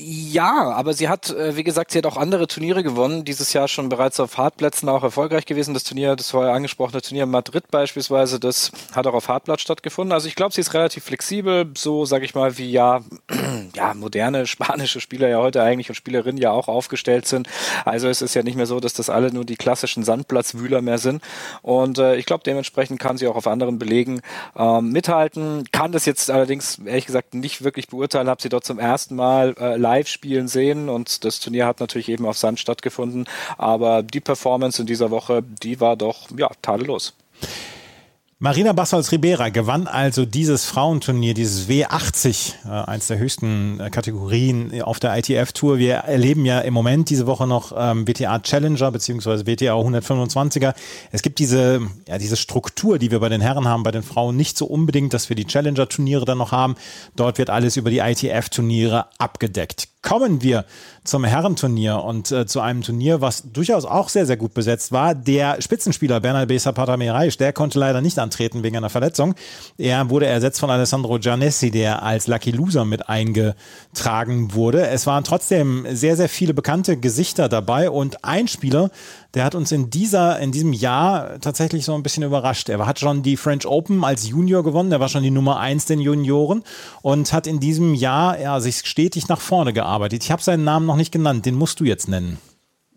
Ja, 0.00 0.70
aber 0.70 0.94
sie 0.94 1.08
hat, 1.08 1.30
äh, 1.30 1.56
wie 1.56 1.64
gesagt, 1.64 1.90
sie 1.90 1.98
hat 1.98 2.06
auch 2.06 2.16
andere 2.16 2.46
Turniere 2.46 2.84
gewonnen. 2.84 3.24
Dieses 3.24 3.52
Jahr 3.52 3.66
schon 3.66 3.88
bereits 3.88 4.20
auf 4.20 4.38
Hartplätzen 4.38 4.88
auch 4.88 5.02
erfolgreich 5.02 5.44
gewesen. 5.44 5.74
Das 5.74 5.82
Turnier, 5.82 6.14
das 6.14 6.30
vorher 6.30 6.52
angesprochene 6.52 7.02
Turnier 7.02 7.24
in 7.24 7.30
Madrid 7.30 7.68
beispielsweise, 7.72 8.38
das 8.38 8.70
hat 8.94 9.08
auch 9.08 9.14
auf 9.14 9.26
Hartplatz 9.26 9.60
stattgefunden. 9.60 10.12
Also 10.12 10.28
ich 10.28 10.36
glaube, 10.36 10.54
sie 10.54 10.60
ist 10.60 10.72
relativ 10.72 11.02
flexibel, 11.02 11.68
so 11.76 12.04
sage 12.04 12.24
ich 12.24 12.36
mal, 12.36 12.58
wie 12.58 12.70
ja, 12.70 13.00
ja 13.74 13.92
moderne 13.94 14.46
spanische 14.46 15.00
Spieler 15.00 15.28
ja 15.28 15.38
heute 15.38 15.64
eigentlich 15.64 15.88
und 15.88 15.96
Spielerinnen 15.96 16.40
ja 16.40 16.52
auch 16.52 16.68
aufgestellt 16.68 17.26
sind. 17.26 17.48
Also 17.84 18.08
es 18.08 18.22
ist 18.22 18.34
ja 18.34 18.44
nicht 18.44 18.56
mehr 18.56 18.66
so, 18.66 18.78
dass 18.78 18.92
das 18.92 19.10
alle 19.10 19.32
nur 19.32 19.44
die 19.44 19.56
klassischen 19.56 20.04
Sandplatzwühler 20.04 20.80
mehr 20.80 20.98
sind. 20.98 21.24
Und 21.62 21.98
äh, 21.98 22.14
ich 22.14 22.26
glaube, 22.26 22.44
dementsprechend 22.46 23.00
kann 23.00 23.18
sie 23.18 23.26
auch 23.26 23.36
auf 23.36 23.48
anderen 23.48 23.80
Belegen 23.80 24.20
ähm, 24.56 24.90
mithalten. 24.92 25.64
Kann 25.72 25.90
das 25.90 26.06
jetzt 26.06 26.30
allerdings 26.30 26.78
ehrlich 26.78 27.06
gesagt 27.06 27.34
nicht 27.34 27.64
wirklich 27.64 27.88
beurteilen. 27.88 28.28
Habe 28.28 28.40
sie 28.40 28.48
dort 28.48 28.64
zum 28.64 28.78
ersten 28.78 29.16
Mal 29.16 29.56
äh, 29.58 29.87
live 29.88 30.08
spielen 30.08 30.48
sehen 30.48 30.90
und 30.90 31.24
das 31.24 31.40
Turnier 31.40 31.66
hat 31.66 31.80
natürlich 31.80 32.10
eben 32.10 32.26
auf 32.26 32.36
Sand 32.36 32.60
stattgefunden. 32.60 33.26
Aber 33.56 34.02
die 34.02 34.20
Performance 34.20 34.82
in 34.82 34.86
dieser 34.86 35.10
Woche, 35.10 35.42
die 35.42 35.80
war 35.80 35.96
doch 35.96 36.28
ja 36.36 36.50
tadellos. 36.60 37.14
Marina 38.40 38.72
Bassols 38.72 39.10
Ribera 39.10 39.48
gewann 39.48 39.88
also 39.88 40.24
dieses 40.24 40.64
Frauenturnier, 40.64 41.34
dieses 41.34 41.68
W80, 41.68 42.52
äh, 42.64 42.68
eins 42.68 43.08
der 43.08 43.18
höchsten 43.18 43.80
äh, 43.80 43.90
Kategorien 43.90 44.80
auf 44.80 45.00
der 45.00 45.18
ITF-Tour. 45.18 45.78
Wir 45.78 45.94
erleben 45.94 46.44
ja 46.44 46.60
im 46.60 46.72
Moment 46.72 47.10
diese 47.10 47.26
Woche 47.26 47.48
noch 47.48 47.72
ähm, 47.76 48.06
WTA 48.06 48.38
Challenger 48.38 48.92
beziehungsweise 48.92 49.44
WTA 49.44 49.74
125er. 49.74 50.72
Es 51.10 51.22
gibt 51.22 51.40
diese, 51.40 51.80
ja, 52.06 52.18
diese 52.18 52.36
Struktur, 52.36 53.00
die 53.00 53.10
wir 53.10 53.18
bei 53.18 53.28
den 53.28 53.40
Herren 53.40 53.66
haben, 53.66 53.82
bei 53.82 53.90
den 53.90 54.04
Frauen 54.04 54.36
nicht 54.36 54.56
so 54.56 54.66
unbedingt, 54.66 55.14
dass 55.14 55.28
wir 55.28 55.34
die 55.34 55.46
Challenger-Turniere 55.46 56.24
dann 56.24 56.38
noch 56.38 56.52
haben. 56.52 56.76
Dort 57.16 57.38
wird 57.38 57.50
alles 57.50 57.76
über 57.76 57.90
die 57.90 57.98
ITF-Turniere 57.98 59.06
abgedeckt. 59.18 59.88
Kommen 60.00 60.42
wir 60.42 60.64
zum 61.02 61.24
Herrenturnier 61.24 62.04
und 62.04 62.30
äh, 62.30 62.46
zu 62.46 62.60
einem 62.60 62.82
Turnier, 62.82 63.20
was 63.20 63.50
durchaus 63.52 63.84
auch 63.84 64.08
sehr, 64.08 64.26
sehr 64.26 64.36
gut 64.36 64.54
besetzt 64.54 64.92
war. 64.92 65.16
Der 65.16 65.60
Spitzenspieler 65.60 66.20
Bernal 66.20 66.46
Besa 66.46 66.70
Patamerais, 66.70 67.36
der 67.36 67.52
konnte 67.52 67.80
leider 67.80 68.00
nicht 68.00 68.20
antreten 68.28 68.62
wegen 68.62 68.76
einer 68.76 68.90
Verletzung. 68.90 69.34
Er 69.78 70.10
wurde 70.10 70.26
ersetzt 70.26 70.60
von 70.60 70.70
Alessandro 70.70 71.18
Giannessi, 71.18 71.70
der 71.70 72.02
als 72.02 72.26
Lucky 72.26 72.50
Loser 72.50 72.84
mit 72.84 73.08
eingetragen 73.08 74.52
wurde. 74.52 74.86
Es 74.86 75.06
waren 75.06 75.24
trotzdem 75.24 75.86
sehr, 75.90 76.14
sehr 76.16 76.28
viele 76.28 76.52
bekannte 76.52 76.98
Gesichter 76.98 77.48
dabei 77.48 77.88
und 77.88 78.24
ein 78.24 78.46
Spieler, 78.46 78.90
der 79.32 79.44
hat 79.44 79.54
uns 79.54 79.72
in 79.72 79.88
dieser, 79.88 80.38
in 80.40 80.52
diesem 80.52 80.74
Jahr 80.74 81.40
tatsächlich 81.40 81.86
so 81.86 81.94
ein 81.94 82.02
bisschen 82.02 82.22
überrascht. 82.22 82.68
Er 82.68 82.86
hat 82.86 82.98
schon 82.98 83.22
die 83.22 83.38
French 83.38 83.66
Open 83.66 84.04
als 84.04 84.28
Junior 84.28 84.62
gewonnen, 84.62 84.92
er 84.92 85.00
war 85.00 85.08
schon 85.08 85.22
die 85.22 85.30
Nummer 85.30 85.58
eins 85.58 85.86
den 85.86 86.00
Junioren 86.00 86.62
und 87.00 87.32
hat 87.32 87.46
in 87.46 87.60
diesem 87.60 87.94
Jahr 87.94 88.38
ja, 88.38 88.60
sich 88.60 88.82
stetig 88.84 89.28
nach 89.28 89.40
vorne 89.40 89.72
gearbeitet. 89.72 90.22
Ich 90.22 90.30
habe 90.30 90.42
seinen 90.42 90.64
Namen 90.64 90.84
noch 90.84 90.96
nicht 90.96 91.12
genannt, 91.12 91.46
den 91.46 91.54
musst 91.54 91.80
du 91.80 91.84
jetzt 91.84 92.08
nennen. 92.08 92.38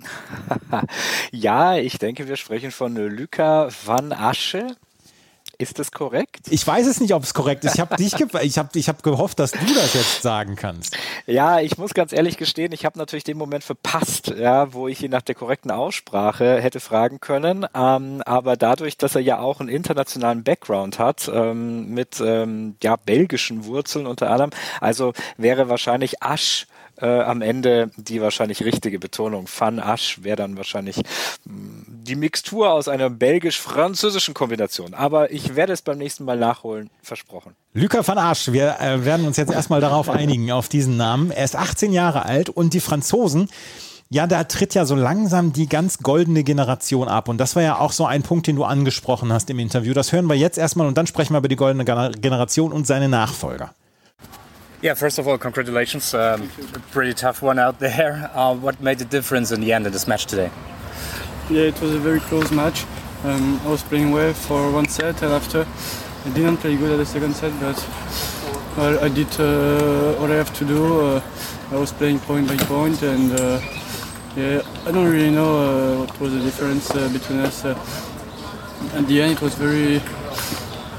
ja, 1.31 1.77
ich 1.77 1.97
denke, 1.97 2.27
wir 2.27 2.35
sprechen 2.35 2.71
von 2.71 2.95
Luca 2.95 3.69
van 3.85 4.13
Asche. 4.13 4.75
Ist 5.61 5.77
das 5.77 5.91
korrekt? 5.91 6.47
Ich 6.49 6.65
weiß 6.65 6.87
es 6.87 6.99
nicht, 6.99 7.13
ob 7.13 7.23
es 7.23 7.33
korrekt 7.33 7.63
ist. 7.63 7.75
Ich 7.75 7.79
habe 7.79 7.95
dich, 7.95 8.13
ich 8.13 8.57
habe, 8.57 8.69
ich 8.73 8.87
habe 8.87 9.01
gehofft, 9.03 9.39
dass 9.39 9.51
du 9.51 9.73
das 9.75 9.93
jetzt 9.93 10.21
sagen 10.23 10.55
kannst. 10.55 10.97
Ja, 11.27 11.59
ich 11.59 11.77
muss 11.77 11.93
ganz 11.93 12.13
ehrlich 12.13 12.37
gestehen, 12.37 12.71
ich 12.71 12.83
habe 12.83 12.97
natürlich 12.97 13.23
den 13.23 13.37
Moment 13.37 13.63
verpasst, 13.63 14.33
ja, 14.35 14.73
wo 14.73 14.87
ich 14.87 15.03
ihn 15.03 15.11
nach 15.11 15.21
der 15.21 15.35
korrekten 15.35 15.69
Aussprache 15.69 16.59
hätte 16.59 16.79
fragen 16.79 17.19
können. 17.19 17.67
Ähm, 17.75 18.23
aber 18.25 18.57
dadurch, 18.57 18.97
dass 18.97 19.13
er 19.13 19.21
ja 19.21 19.39
auch 19.39 19.59
einen 19.59 19.69
internationalen 19.69 20.43
Background 20.43 20.97
hat 20.97 21.29
ähm, 21.31 21.89
mit 21.89 22.19
ähm, 22.19 22.75
ja 22.81 22.95
belgischen 22.95 23.65
Wurzeln 23.65 24.07
unter 24.07 24.31
anderem, 24.31 24.51
also 24.79 25.13
wäre 25.37 25.69
wahrscheinlich 25.69 26.23
Asch 26.23 26.65
äh, 27.01 27.21
am 27.21 27.41
Ende 27.41 27.91
die 27.97 28.21
wahrscheinlich 28.21 28.63
richtige 28.63 28.99
Betonung. 28.99 29.47
Van 29.57 29.79
Asch 29.79 30.19
wäre 30.23 30.37
dann 30.37 30.57
wahrscheinlich 30.57 30.97
mh, 31.45 31.85
die 31.87 32.15
Mixtur 32.15 32.71
aus 32.71 32.87
einer 32.87 33.09
belgisch-französischen 33.09 34.33
Kombination. 34.33 34.93
Aber 34.93 35.31
ich 35.31 35.55
werde 35.55 35.73
es 35.73 35.81
beim 35.81 35.97
nächsten 35.97 36.25
Mal 36.25 36.37
nachholen, 36.37 36.89
versprochen. 37.01 37.55
Luca 37.73 38.05
van 38.05 38.17
Asch, 38.17 38.51
wir 38.51 38.79
äh, 38.79 39.05
werden 39.05 39.25
uns 39.25 39.37
jetzt 39.37 39.51
erstmal 39.51 39.81
darauf 39.81 40.09
einigen, 40.09 40.51
auf 40.51 40.69
diesen 40.69 40.97
Namen. 40.97 41.31
Er 41.31 41.45
ist 41.45 41.55
18 41.55 41.91
Jahre 41.91 42.25
alt 42.25 42.49
und 42.49 42.73
die 42.73 42.79
Franzosen, 42.79 43.49
ja, 44.09 44.27
da 44.27 44.43
tritt 44.43 44.73
ja 44.73 44.83
so 44.83 44.95
langsam 44.95 45.53
die 45.53 45.69
ganz 45.69 45.99
goldene 45.99 46.43
Generation 46.43 47.07
ab. 47.07 47.29
Und 47.29 47.37
das 47.37 47.55
war 47.55 47.63
ja 47.63 47.79
auch 47.79 47.93
so 47.93 48.05
ein 48.05 48.23
Punkt, 48.23 48.45
den 48.45 48.57
du 48.57 48.65
angesprochen 48.65 49.31
hast 49.31 49.49
im 49.49 49.57
Interview. 49.57 49.93
Das 49.93 50.11
hören 50.11 50.25
wir 50.27 50.35
jetzt 50.35 50.57
erstmal 50.57 50.85
und 50.87 50.97
dann 50.97 51.07
sprechen 51.07 51.33
wir 51.33 51.37
über 51.37 51.47
die 51.47 51.55
goldene 51.55 51.85
Generation 51.85 52.73
und 52.73 52.85
seine 52.85 53.07
Nachfolger. 53.07 53.73
Yeah, 54.81 54.95
first 54.95 55.19
of 55.19 55.27
all, 55.27 55.37
congratulations. 55.37 56.11
Um, 56.13 56.49
pretty 56.89 57.13
tough 57.13 57.41
one 57.41 57.59
out 57.59 57.79
there. 57.79 58.31
Uh, 58.41 58.55
what 58.55 58.81
made 58.81 58.97
the 58.97 59.05
difference 59.05 59.51
in 59.51 59.61
the 59.61 59.73
end 59.73 59.85
of 59.85 59.93
this 59.93 60.07
match 60.07 60.25
today? 60.25 60.49
Yeah, 61.49 61.63
it 61.63 61.79
was 61.81 61.93
a 61.93 61.99
very 61.99 62.19
close 62.21 62.49
match. 62.51 62.85
Um, 63.23 63.59
I 63.65 63.67
was 63.67 63.83
playing 63.83 64.11
well 64.11 64.33
for 64.33 64.71
one 64.71 64.87
set, 64.87 65.21
and 65.21 65.33
after 65.33 65.67
I 66.25 66.29
didn't 66.33 66.57
play 66.57 66.75
good 66.77 66.91
at 66.91 66.97
the 66.97 67.05
second 67.05 67.35
set, 67.35 67.51
but 67.59 67.77
well, 68.77 69.03
I 69.03 69.09
did 69.09 69.27
uh, 69.39 70.13
what 70.19 70.31
I 70.31 70.35
have 70.35 70.53
to 70.55 70.65
do. 70.65 71.01
Uh, 71.01 71.21
I 71.71 71.75
was 71.75 71.91
playing 71.91 72.19
point 72.19 72.47
by 72.47 72.57
point, 72.57 73.03
and 73.03 73.31
uh, 73.33 73.59
yeah, 74.35 74.61
I 74.87 74.91
don't 74.91 75.11
really 75.11 75.29
know 75.31 75.51
uh, 75.57 76.05
what 76.05 76.19
was 76.19 76.33
the 76.33 76.39
difference 76.39 76.89
uh, 76.91 77.09
between 77.09 77.39
us. 77.39 77.65
Uh, 77.65 77.77
at 78.93 79.07
the 79.07 79.21
end, 79.21 79.33
it 79.33 79.41
was 79.41 79.53
very, 79.55 79.99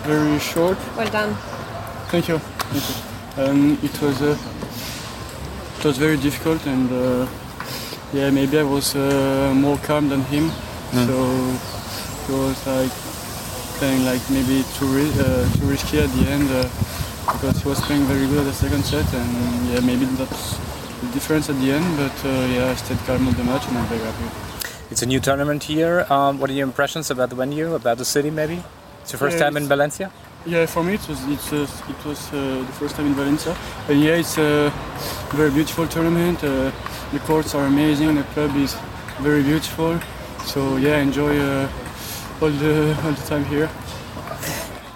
very 0.06 0.38
short. 0.38 0.78
Well 0.96 1.10
done. 1.10 1.34
Thank 2.10 2.28
you. 2.28 2.38
Thank 2.38 3.06
you. 3.06 3.11
Um, 3.36 3.78
it 3.82 3.94
was 4.02 4.20
uh, 4.20 4.36
it 5.78 5.84
was 5.84 5.96
very 5.98 6.16
difficult, 6.18 6.64
and 6.66 6.90
uh, 6.92 7.26
yeah, 8.12 8.28
maybe 8.30 8.58
I 8.58 8.62
was 8.62 8.94
uh, 8.94 9.52
more 9.56 9.78
calm 9.78 10.08
than 10.10 10.20
him, 10.24 10.50
so 10.92 11.16
it 12.28 12.38
was 12.38 12.58
like 12.66 12.92
playing 13.80 14.04
like 14.04 14.20
maybe 14.30 14.64
too 14.76 14.86
ri- 14.86 15.16
uh, 15.18 15.48
too 15.54 15.64
risky 15.66 15.98
at 16.00 16.10
the 16.12 16.28
end 16.28 16.48
uh, 16.50 16.68
because 17.32 17.56
he 17.62 17.68
was 17.68 17.80
playing 17.80 18.04
very 18.04 18.26
good 18.26 18.40
at 18.40 18.44
the 18.44 18.52
second 18.52 18.84
set, 18.84 19.08
and 19.14 19.68
yeah, 19.72 19.80
maybe 19.80 20.04
that's 20.20 20.58
the 21.00 21.08
difference 21.12 21.48
at 21.48 21.56
the 21.60 21.72
end. 21.72 21.86
But 21.96 22.16
uh, 22.28 22.28
yeah, 22.52 22.70
I 22.70 22.74
stayed 22.74 22.98
calm 23.06 23.26
at 23.28 23.36
the 23.36 23.44
match, 23.44 23.66
and 23.68 23.78
I'm 23.78 23.86
very 23.86 24.00
happy. 24.04 24.28
It's 24.90 25.00
a 25.00 25.06
new 25.06 25.20
tournament 25.20 25.62
here. 25.64 26.04
Um, 26.10 26.38
what 26.38 26.50
are 26.50 26.52
your 26.52 26.66
impressions 26.66 27.10
about 27.10 27.30
the 27.30 27.36
venue, 27.36 27.74
about 27.74 27.96
the 27.96 28.04
city? 28.04 28.28
Maybe 28.30 28.62
it's 29.00 29.12
your 29.12 29.18
first 29.20 29.38
Yeah, 29.38 29.44
time 29.48 29.56
in 29.56 29.64
Valencia. 29.68 30.12
Yeah, 30.44 30.66
for 30.66 30.82
me 30.82 30.94
it 30.94 31.08
was 31.08 31.22
it's, 31.28 31.52
uh, 31.52 31.68
it 31.88 32.04
was 32.04 32.32
uh, 32.32 32.64
the 32.66 32.72
first 32.72 32.96
time 32.96 33.06
in 33.06 33.14
Valencia, 33.14 33.56
and 33.88 34.02
yeah, 34.02 34.16
it's 34.16 34.38
a 34.38 34.72
very 35.30 35.52
beautiful 35.52 35.86
tournament. 35.86 36.42
Uh, 36.42 36.72
the 37.12 37.20
courts 37.20 37.54
are 37.54 37.64
amazing. 37.66 38.16
The 38.16 38.24
club 38.34 38.56
is 38.56 38.74
very 39.20 39.44
beautiful. 39.44 40.00
So 40.44 40.78
yeah, 40.78 40.98
enjoy 40.98 41.38
uh, 41.38 41.68
all 42.40 42.50
the 42.50 42.98
all 43.04 43.12
the 43.12 43.26
time 43.28 43.44
here. 43.44 43.70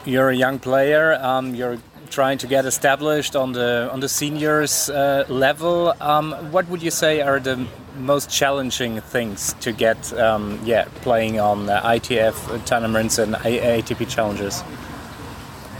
You're 0.04 0.30
a 0.30 0.34
young 0.36 0.58
player. 0.58 1.14
Um, 1.22 1.54
you're 1.54 1.78
trying 2.10 2.38
to 2.38 2.48
get 2.48 2.64
established 2.64 3.36
on 3.36 3.52
the 3.52 3.88
on 3.92 4.00
the 4.00 4.08
seniors 4.08 4.90
uh, 4.90 5.26
level. 5.28 5.94
Um, 6.00 6.32
what 6.50 6.68
would 6.68 6.82
you 6.82 6.90
say 6.90 7.20
are 7.20 7.38
the 7.38 7.64
most 7.98 8.28
challenging 8.30 9.00
things 9.00 9.54
to 9.60 9.70
get? 9.70 10.12
Um, 10.14 10.58
yeah, 10.64 10.86
playing 11.02 11.38
on 11.38 11.68
uh, 11.68 11.82
ITF 11.82 12.66
tournaments 12.66 13.18
and 13.18 13.36
ATP 13.36 14.08
challenges. 14.08 14.64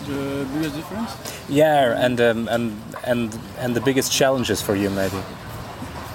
The 0.06 0.46
biggest 0.54 0.76
difference? 0.76 1.10
Yeah, 1.48 2.04
and 2.04 2.20
um, 2.20 2.48
and 2.48 2.80
and 3.04 3.38
and 3.58 3.74
the 3.74 3.80
biggest 3.80 4.12
challenges 4.12 4.62
for 4.62 4.76
you 4.76 4.90
maybe. 4.90 5.18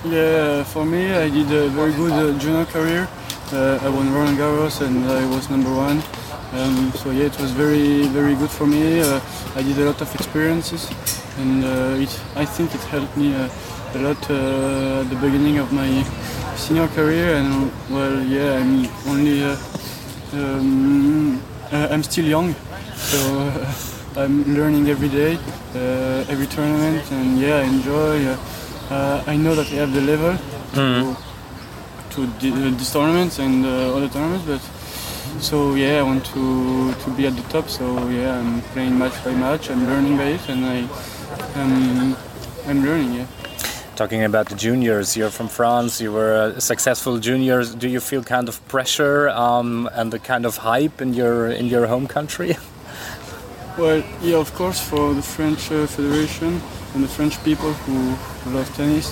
Yeah, 0.05 0.63
for 0.63 0.85
me, 0.85 1.11
I 1.13 1.29
did 1.29 1.51
a 1.51 1.67
very 1.69 1.93
good 1.93 2.11
uh, 2.11 2.39
junior 2.39 2.65
career. 2.65 3.07
Uh, 3.53 3.79
I 3.81 3.89
won 3.89 4.13
Roland 4.13 4.37
Garros 4.37 4.81
and 4.81 5.05
I 5.05 5.25
was 5.35 5.49
number 5.49 5.69
one. 5.69 6.01
Um, 6.53 6.91
so 6.95 7.11
yeah, 7.11 7.25
it 7.25 7.39
was 7.39 7.51
very, 7.51 8.07
very 8.07 8.35
good 8.35 8.49
for 8.49 8.65
me. 8.65 9.01
Uh, 9.01 9.19
I 9.55 9.61
did 9.61 9.77
a 9.77 9.85
lot 9.85 10.01
of 10.01 10.13
experiences, 10.15 10.89
and 11.37 11.63
uh, 11.63 12.01
it, 12.01 12.09
I 12.35 12.45
think 12.45 12.73
it 12.73 12.81
helped 12.91 13.15
me 13.15 13.35
uh, 13.35 13.49
a 13.95 13.99
lot 13.99 14.29
uh, 14.29 15.01
at 15.01 15.09
the 15.09 15.15
beginning 15.15 15.59
of 15.59 15.71
my 15.71 16.03
senior 16.55 16.87
career. 16.87 17.35
And 17.35 17.71
well, 17.89 18.23
yeah, 18.23 18.59
I'm 18.59 18.87
only, 19.07 19.43
uh, 19.43 19.57
um, 20.33 21.41
I'm 21.71 22.03
still 22.03 22.25
young, 22.25 22.55
so 23.09 23.39
uh, 23.39 24.21
I'm 24.21 24.43
learning 24.55 24.89
every 24.89 25.09
day, 25.09 25.37
uh, 25.75 26.25
every 26.31 26.47
tournament, 26.47 27.03
and 27.11 27.39
yeah, 27.39 27.57
I 27.57 27.63
enjoy. 27.63 28.25
Uh, 28.25 28.37
uh, 28.89 29.23
I 29.25 29.35
know 29.37 29.55
that 29.55 29.67
I 29.67 29.75
have 29.75 29.93
the 29.93 30.01
level 30.01 30.37
to, 30.75 31.15
to 32.11 32.27
di- 32.39 32.51
uh, 32.51 32.69
these 32.77 32.91
tournaments 32.91 33.39
and 33.39 33.65
uh, 33.65 33.95
other 33.95 34.09
tournaments, 34.09 34.45
but 34.45 34.61
so 35.41 35.75
yeah, 35.75 35.99
I 35.99 36.03
want 36.03 36.25
to 36.33 36.93
to 36.93 37.09
be 37.15 37.25
at 37.27 37.35
the 37.35 37.43
top. 37.49 37.69
So 37.69 38.07
yeah, 38.09 38.37
I'm 38.39 38.61
playing 38.73 38.97
match 38.97 39.23
by 39.23 39.33
match. 39.33 39.69
I'm 39.69 39.85
learning 39.87 40.17
by 40.17 40.35
it, 40.35 40.49
and 40.49 40.65
I 40.65 40.77
um, 41.55 42.15
I'm 42.67 42.83
learning. 42.83 43.13
Yeah. 43.13 43.27
Talking 43.95 44.23
about 44.23 44.49
the 44.49 44.55
juniors, 44.55 45.15
you're 45.15 45.29
from 45.29 45.47
France. 45.47 46.01
You 46.01 46.11
were 46.11 46.53
a 46.57 46.61
successful 46.61 47.19
junior. 47.19 47.63
Do 47.63 47.87
you 47.87 47.99
feel 47.99 48.23
kind 48.23 48.49
of 48.49 48.65
pressure 48.67 49.29
um, 49.29 49.89
and 49.93 50.11
the 50.11 50.19
kind 50.19 50.45
of 50.45 50.57
hype 50.57 51.01
in 51.01 51.13
your 51.13 51.47
in 51.47 51.67
your 51.67 51.87
home 51.87 52.07
country? 52.07 52.57
Well, 53.81 54.03
yeah, 54.21 54.37
of 54.37 54.53
course, 54.53 54.79
for 54.79 55.15
the 55.15 55.23
French 55.23 55.71
uh, 55.71 55.87
Federation 55.87 56.61
and 56.93 57.03
the 57.03 57.07
French 57.07 57.43
people 57.43 57.73
who, 57.73 58.15
love 58.51 58.71
tennis, 58.75 59.09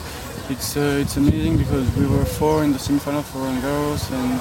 it's 0.48 0.78
uh, 0.78 1.02
it's 1.02 1.18
amazing 1.18 1.58
because 1.58 1.90
we 1.96 2.06
were 2.06 2.24
four 2.24 2.64
in 2.64 2.72
the 2.72 2.78
semifinal 2.78 3.24
for 3.24 3.40
Roland 3.40 3.64
Garros, 3.64 4.12
and 4.12 4.40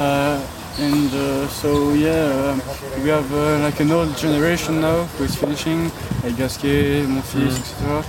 uh, 0.00 0.40
and 0.78 1.12
uh, 1.12 1.48
so 1.48 1.92
yeah, 1.92 2.54
we 3.02 3.10
have 3.10 3.30
uh, 3.34 3.58
like 3.58 3.78
an 3.80 3.90
old 3.90 4.16
generation 4.16 4.80
now 4.80 5.04
who 5.18 5.24
is 5.24 5.36
finishing, 5.36 5.92
like 6.24 6.34
Gasquet, 6.38 7.04
Monfils, 7.04 7.58
etc. 7.60 8.02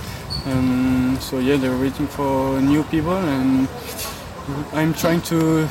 Um, 0.46 1.18
so 1.20 1.40
yeah, 1.40 1.58
they're 1.58 1.76
waiting 1.76 2.06
for 2.06 2.58
new 2.62 2.84
people, 2.84 3.18
and 3.18 3.68
I'm 4.72 4.94
trying 4.94 5.20
to 5.28 5.68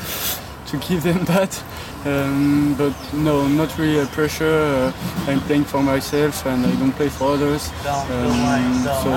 to 0.68 0.76
give 0.88 1.02
them 1.02 1.24
that. 1.34 1.50
Um, 2.04 2.74
but 2.76 2.92
no, 3.14 3.46
not 3.48 3.76
really 3.78 3.98
a 4.00 4.06
pressure. 4.06 4.60
Uh, 4.60 4.92
I'm 5.30 5.40
playing 5.40 5.64
for 5.64 5.82
myself 5.82 6.44
and 6.46 6.66
I 6.66 6.70
don't 6.76 6.92
play 6.92 7.08
for 7.08 7.32
others. 7.32 7.70
Um, 7.86 8.84
so 9.02 9.10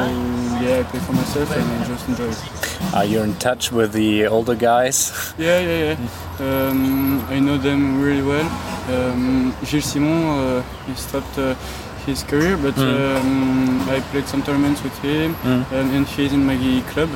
yeah, 0.63 0.79
I 0.79 0.83
play 0.83 0.99
for 1.01 1.13
myself 1.13 1.51
and 1.55 1.83
I 1.83 1.87
just 1.87 2.07
enjoy 2.07 2.29
it. 2.29 2.93
Are 2.93 3.03
you 3.05 3.21
in 3.23 3.35
touch 3.35 3.71
with 3.71 3.91
the 3.93 4.27
older 4.27 4.55
guys? 4.55 5.11
Yeah, 5.37 5.59
yeah, 5.59 5.95
yeah. 5.95 5.97
Um, 6.39 7.19
I 7.29 7.39
know 7.39 7.57
them 7.57 8.01
really 8.01 8.23
well. 8.23 8.47
Um, 8.89 9.53
Gilles 9.65 9.83
Simon, 9.85 10.23
uh, 10.23 10.61
he 10.85 10.93
stopped 10.95 11.37
uh, 11.37 11.55
his 12.05 12.23
career, 12.23 12.55
but 12.57 12.77
um, 12.77 13.81
I 13.89 13.99
played 14.11 14.27
some 14.27 14.41
tournaments 14.43 14.81
with 14.83 14.97
him, 14.99 15.35
um, 15.43 15.65
and 15.71 16.07
he's 16.07 16.31
in 16.31 16.45
my 16.45 16.55
club, 16.91 17.09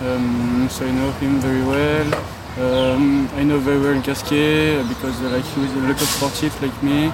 um, 0.00 0.68
so 0.70 0.86
I 0.86 0.90
know 0.90 1.10
him 1.20 1.38
very 1.40 1.62
well. 1.62 2.24
Um, 2.58 3.28
I 3.34 3.44
know 3.44 3.58
very 3.58 3.80
well 3.80 4.00
Gasquet 4.02 4.78
uh, 4.80 4.88
because 4.88 5.18
uh, 5.22 5.30
like 5.30 5.44
he 5.44 5.60
was 5.60 5.72
a 5.72 5.80
local 5.80 6.06
sportive 6.06 6.54
like 6.62 6.82
me, 6.82 7.06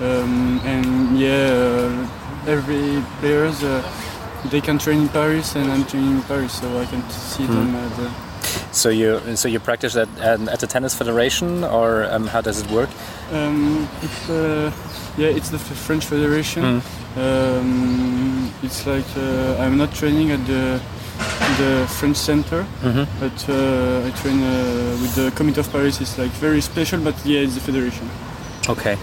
um, 0.00 0.60
and 0.64 1.18
yeah, 1.18 1.50
uh, 1.50 2.46
every 2.46 3.02
players 3.18 3.62
uh, 3.64 3.82
they 4.50 4.60
can 4.60 4.78
train 4.78 5.00
in 5.00 5.08
Paris, 5.08 5.56
and 5.56 5.70
I'm 5.72 5.84
training 5.84 6.12
in 6.18 6.22
Paris, 6.22 6.60
so 6.60 6.66
I 6.78 6.84
can 6.86 7.02
see 7.10 7.46
them. 7.46 7.74
Uh, 7.74 7.88
the, 7.96 8.10
So 8.70 8.88
you 8.90 9.20
so 9.36 9.48
you 9.48 9.58
practice 9.60 9.96
at 9.96 10.08
at, 10.20 10.40
at 10.48 10.60
the 10.60 10.66
tennis 10.66 10.94
federation, 10.94 11.64
or 11.64 12.04
um, 12.14 12.26
how 12.28 12.40
does 12.40 12.60
it 12.60 12.70
work? 12.70 12.90
Um, 13.32 13.88
it's, 14.02 14.28
uh, 14.30 14.70
yeah, 15.16 15.28
it's 15.38 15.50
the 15.50 15.58
French 15.58 16.04
Federation. 16.06 16.82
Um, 17.16 18.50
it's 18.62 18.86
like 18.86 19.06
uh, 19.16 19.56
I'm 19.62 19.76
not 19.76 19.92
training 19.94 20.30
at 20.30 20.46
the 20.46 20.80
the 21.58 21.86
French 21.88 22.16
center, 22.16 22.64
but 23.20 23.48
uh, 23.48 24.06
I 24.06 24.10
train 24.22 24.42
uh, 24.42 24.98
with 25.02 25.14
the 25.14 25.30
Committee 25.36 25.60
of 25.60 25.70
Paris. 25.72 26.00
It's 26.00 26.18
like 26.18 26.30
very 26.40 26.60
special, 26.60 27.00
but 27.00 27.14
yeah, 27.24 27.40
it's 27.40 27.54
the 27.54 27.60
federation. 27.60 28.08
Okay, 28.66 28.96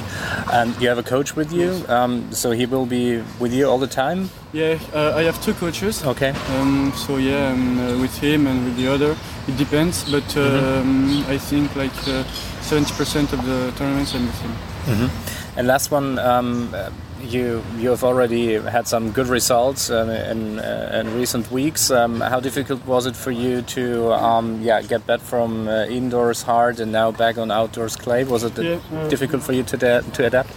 and 0.52 0.74
you 0.82 0.90
have 0.90 0.98
a 0.98 1.04
coach 1.04 1.36
with 1.36 1.54
you, 1.54 1.84
um, 1.88 2.32
so 2.32 2.50
he 2.50 2.66
will 2.66 2.88
be 2.88 3.22
with 3.40 3.54
you 3.54 3.68
all 3.70 3.78
the 3.78 3.88
time. 3.88 4.30
Yeah, 4.54 4.80
uh, 4.94 5.14
I 5.16 5.24
have 5.24 5.40
two 5.44 5.54
coaches. 5.54 6.04
Okay. 6.04 6.34
Um, 6.58 6.92
so 6.96 7.18
yeah, 7.18 7.52
I'm 7.52 7.78
uh, 7.80 8.02
with 8.02 8.18
him 8.18 8.48
and 8.48 8.66
with 8.66 8.76
the 8.76 8.88
other. 8.88 9.16
It 9.48 9.58
depends, 9.58 10.10
but 10.12 10.36
um, 10.36 11.24
I 11.30 11.38
think 11.38 11.76
like 11.76 11.94
uh, 12.08 12.24
70% 12.62 13.34
of 13.34 13.46
the 13.46 13.72
tournaments 13.78 14.16
I'm 14.16 14.26
with 14.26 14.42
him. 14.42 15.10
And 15.58 15.68
last 15.68 15.92
one, 15.92 16.18
um, 16.18 16.74
uh, 16.74 16.90
you 17.24 17.64
you 17.78 17.90
have 17.90 18.04
already 18.04 18.60
had 18.60 18.88
some 18.88 19.12
good 19.12 19.28
results 19.28 19.90
uh, 19.90 20.28
in, 20.32 20.60
uh, 20.60 21.00
in 21.02 21.16
recent 21.16 21.52
weeks. 21.52 21.92
Um, 21.92 22.22
how 22.22 22.40
difficult 22.40 22.86
was 22.86 23.06
it 23.06 23.16
for 23.16 23.32
you 23.32 23.62
to 23.62 24.14
um, 24.14 24.62
yeah 24.62 24.82
get 24.82 25.06
back 25.06 25.20
from 25.22 25.68
uh, 25.68 25.86
indoors 25.86 26.42
hard 26.44 26.80
and 26.80 26.92
now 26.92 27.12
back 27.12 27.38
on 27.38 27.52
outdoors 27.52 27.96
clay? 27.96 28.24
Was 28.24 28.44
it 28.44 28.58
Yeah, 28.58 28.80
uh, 28.94 29.08
difficult 29.10 29.44
for 29.44 29.54
you 29.54 29.64
to 29.64 29.78
to 30.02 30.26
adapt? 30.26 30.50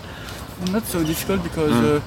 Not 0.70 0.84
so 0.86 1.02
difficult 1.04 1.42
because 1.42 1.72
uh, 1.72 2.00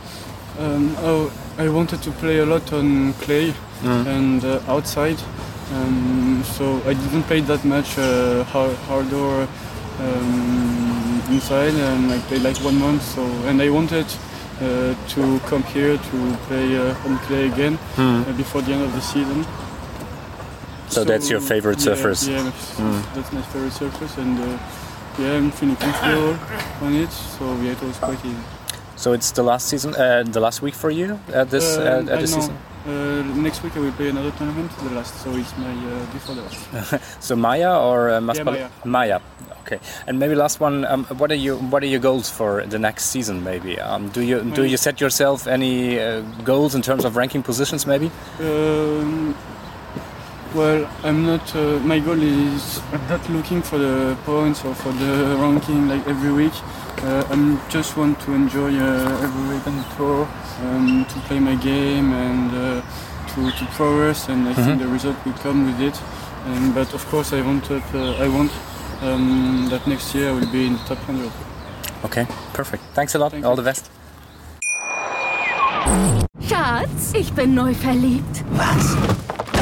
um, 0.60 0.96
oh, 1.00 1.32
I 1.58 1.70
wanted 1.70 2.02
to 2.04 2.12
play 2.12 2.40
a 2.40 2.46
lot 2.46 2.74
on 2.74 3.14
clay 3.14 3.54
and 3.84 4.44
uh, 4.44 4.60
outside, 4.68 5.18
um, 5.74 6.44
so 6.44 6.82
I 6.88 6.94
didn't 6.94 7.24
play 7.24 7.42
that 7.42 7.64
much 7.64 7.98
uh, 8.00 8.44
hard, 8.46 9.14
or 9.14 9.48
um, 10.00 11.22
inside, 11.30 11.74
and 11.76 12.12
I 12.12 12.20
played 12.28 12.42
like 12.42 12.58
one 12.64 12.80
month. 12.80 13.04
So 13.04 13.22
and 13.48 13.62
I 13.62 13.70
wanted 13.70 14.06
to 14.60 15.40
come 15.46 15.64
here 15.64 15.98
to 15.98 16.38
play 16.48 16.78
uh, 16.78 17.06
on 17.08 17.18
clay 17.20 17.48
again 17.48 17.78
uh, 17.98 18.24
before 18.38 18.62
the 18.62 18.72
end 18.74 18.84
of 18.84 18.94
the 18.94 19.02
season. 19.02 19.46
So 20.90 21.04
that's 21.04 21.30
your 21.30 21.42
favorite 21.42 21.80
yeah, 21.80 21.84
surface? 21.84 22.28
Yeah, 22.28 22.44
that's- 22.44 23.16
that's 23.16 23.32
my 23.34 23.42
favorite 23.42 23.74
surface, 23.74 24.18
and 24.18 24.40
uh, 24.40 24.58
yeah, 25.20 25.34
I'm 25.38 25.52
feeling 25.52 25.76
comfortable 25.76 26.38
on 26.82 26.94
it. 26.96 27.12
So 27.12 27.44
yeah, 27.62 27.72
it 27.72 27.82
was 27.82 27.98
quite 27.98 28.24
easy. 28.26 28.38
So 28.96 29.14
it's 29.14 29.32
the 29.32 29.44
last 29.44 29.68
season, 29.68 29.94
uh, 29.96 30.24
the 30.24 30.40
last 30.40 30.62
week 30.62 30.74
for 30.74 30.90
you 30.90 31.20
at 31.34 31.50
this 31.50 31.78
Uh, 31.78 31.82
uh, 31.82 32.12
I 32.12 32.14
at 32.14 32.20
this 32.22 32.34
season. 32.34 32.58
Uh, 32.88 33.22
next 33.36 33.64
week 33.64 33.76
I 33.76 33.80
will 33.80 33.92
play 33.92 34.08
another 34.10 34.32
tournament, 34.32 34.72
the 34.78 34.92
last, 34.92 35.14
so 35.22 35.36
it's 35.36 35.56
my 35.58 35.72
uh, 35.72 36.06
before 36.14 36.36
the 36.36 36.42
last. 36.44 37.04
So 37.20 37.36
Maya 37.36 37.78
or 37.78 38.10
uh, 38.12 38.20
Maspal- 38.22 38.46
Maya. 38.46 38.70
Maya. 38.86 39.20
Okay. 39.62 39.80
And 40.08 40.18
maybe 40.20 40.36
last 40.36 40.62
one. 40.62 40.86
Um, 40.86 41.04
what 41.20 41.30
are 41.30 41.36
you 41.36 41.58
What 41.58 41.84
are 41.84 41.88
your 41.88 42.00
goals 42.00 42.30
for 42.30 42.66
the 42.66 42.80
next 42.80 43.08
season? 43.08 43.44
Maybe. 43.44 43.78
Um, 43.78 44.08
do 44.10 44.22
you 44.22 44.42
do 44.56 44.64
you 44.64 44.78
set 44.78 45.02
yourself 45.02 45.48
any 45.48 46.00
uh, 46.00 46.22
goals 46.46 46.74
in 46.76 46.82
terms 46.82 47.04
of 47.04 47.18
ranking 47.18 47.44
positions? 47.44 47.86
Maybe. 47.86 48.10
Um, 48.40 49.36
well, 50.56 50.88
I'm 51.04 51.26
not. 51.26 51.54
Uh, 51.54 51.80
my 51.84 52.00
goal 52.00 52.22
is 52.24 52.80
I'm 52.94 53.06
not 53.10 53.30
looking 53.30 53.62
for 53.62 53.78
the 53.78 54.16
points 54.24 54.64
or 54.64 54.74
for 54.74 54.94
the 54.94 55.36
ranking 55.42 55.90
like 55.90 56.08
every 56.08 56.32
week. 56.32 56.54
Uh, 57.04 57.24
I'm 57.30 57.60
just 57.70 57.96
want 57.96 58.20
to 58.22 58.34
enjoy 58.34 58.76
uh, 58.76 59.24
every 59.24 59.56
week 59.56 59.68
on 59.68 59.78
the 59.78 59.84
tour, 59.96 60.28
um, 60.62 61.06
to 61.06 61.20
play 61.28 61.40
my 61.40 61.56
game 61.56 62.12
and 62.14 62.52
uh, 62.52 62.82
to, 63.36 63.52
to 63.52 63.66
progress. 63.76 64.30
And 64.30 64.48
I 64.48 64.54
think 64.54 64.80
the 64.82 64.88
result 64.88 65.16
will 65.26 65.34
come 65.34 65.66
with 65.66 65.80
it. 65.80 66.02
And, 66.46 66.74
but 66.74 66.94
of 66.94 67.06
course, 67.08 67.34
I 67.34 67.42
wanted. 67.42 67.84
Uh, 67.94 68.24
I 68.24 68.28
want 68.28 68.52
um, 69.02 69.68
that 69.70 69.86
next 69.86 70.16
year 70.16 70.30
I 70.30 70.32
will 70.32 70.52
be 70.52 70.68
in 70.68 70.74
the 70.74 70.80
top 70.80 70.98
100. 71.08 71.32
Okay. 72.06 72.26
Perfect. 72.54 72.84
Thanks 72.94 73.16
a 73.16 73.20
lot. 73.20 73.32
Thank 73.32 73.46
All 73.46 73.52
you. 73.52 73.58
the 73.58 73.64
best. 73.64 73.92
Schatz, 76.42 77.14
ich 77.14 77.32
bin 77.34 77.54
neu 77.54 77.74
verliebt. 77.74 78.44
Was? 78.52 79.27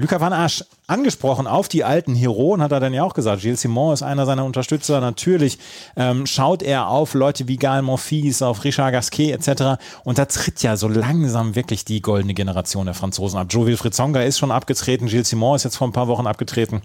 Luca 0.00 0.18
van 0.18 0.32
Asch 0.32 0.64
angesprochen 0.86 1.46
auf 1.46 1.68
die 1.68 1.84
alten 1.84 2.14
Heroen, 2.14 2.62
hat 2.62 2.72
er 2.72 2.80
dann 2.80 2.94
ja 2.94 3.04
auch 3.04 3.12
gesagt. 3.12 3.42
Gilles 3.42 3.60
Simon 3.60 3.92
ist 3.92 4.02
einer 4.02 4.24
seiner 4.24 4.46
Unterstützer. 4.46 4.98
Natürlich 4.98 5.58
ähm, 5.94 6.24
schaut 6.24 6.62
er 6.62 6.88
auf 6.88 7.12
Leute 7.12 7.48
wie 7.48 7.58
Gal 7.58 7.82
Monfils, 7.82 8.40
auf 8.40 8.64
Richard 8.64 8.92
Gasquet 8.92 9.32
etc. 9.32 9.78
Und 10.02 10.16
da 10.16 10.24
tritt 10.24 10.62
ja 10.62 10.78
so 10.78 10.88
langsam 10.88 11.54
wirklich 11.54 11.84
die 11.84 12.00
goldene 12.00 12.32
Generation 12.32 12.86
der 12.86 12.94
Franzosen 12.94 13.38
ab. 13.38 13.48
Joe 13.50 13.66
Wilfried 13.66 13.94
Songa 13.94 14.22
ist 14.22 14.38
schon 14.38 14.50
abgetreten, 14.50 15.06
Gilles 15.06 15.28
Simon 15.28 15.56
ist 15.56 15.64
jetzt 15.64 15.76
vor 15.76 15.86
ein 15.86 15.92
paar 15.92 16.08
Wochen 16.08 16.26
abgetreten. 16.26 16.80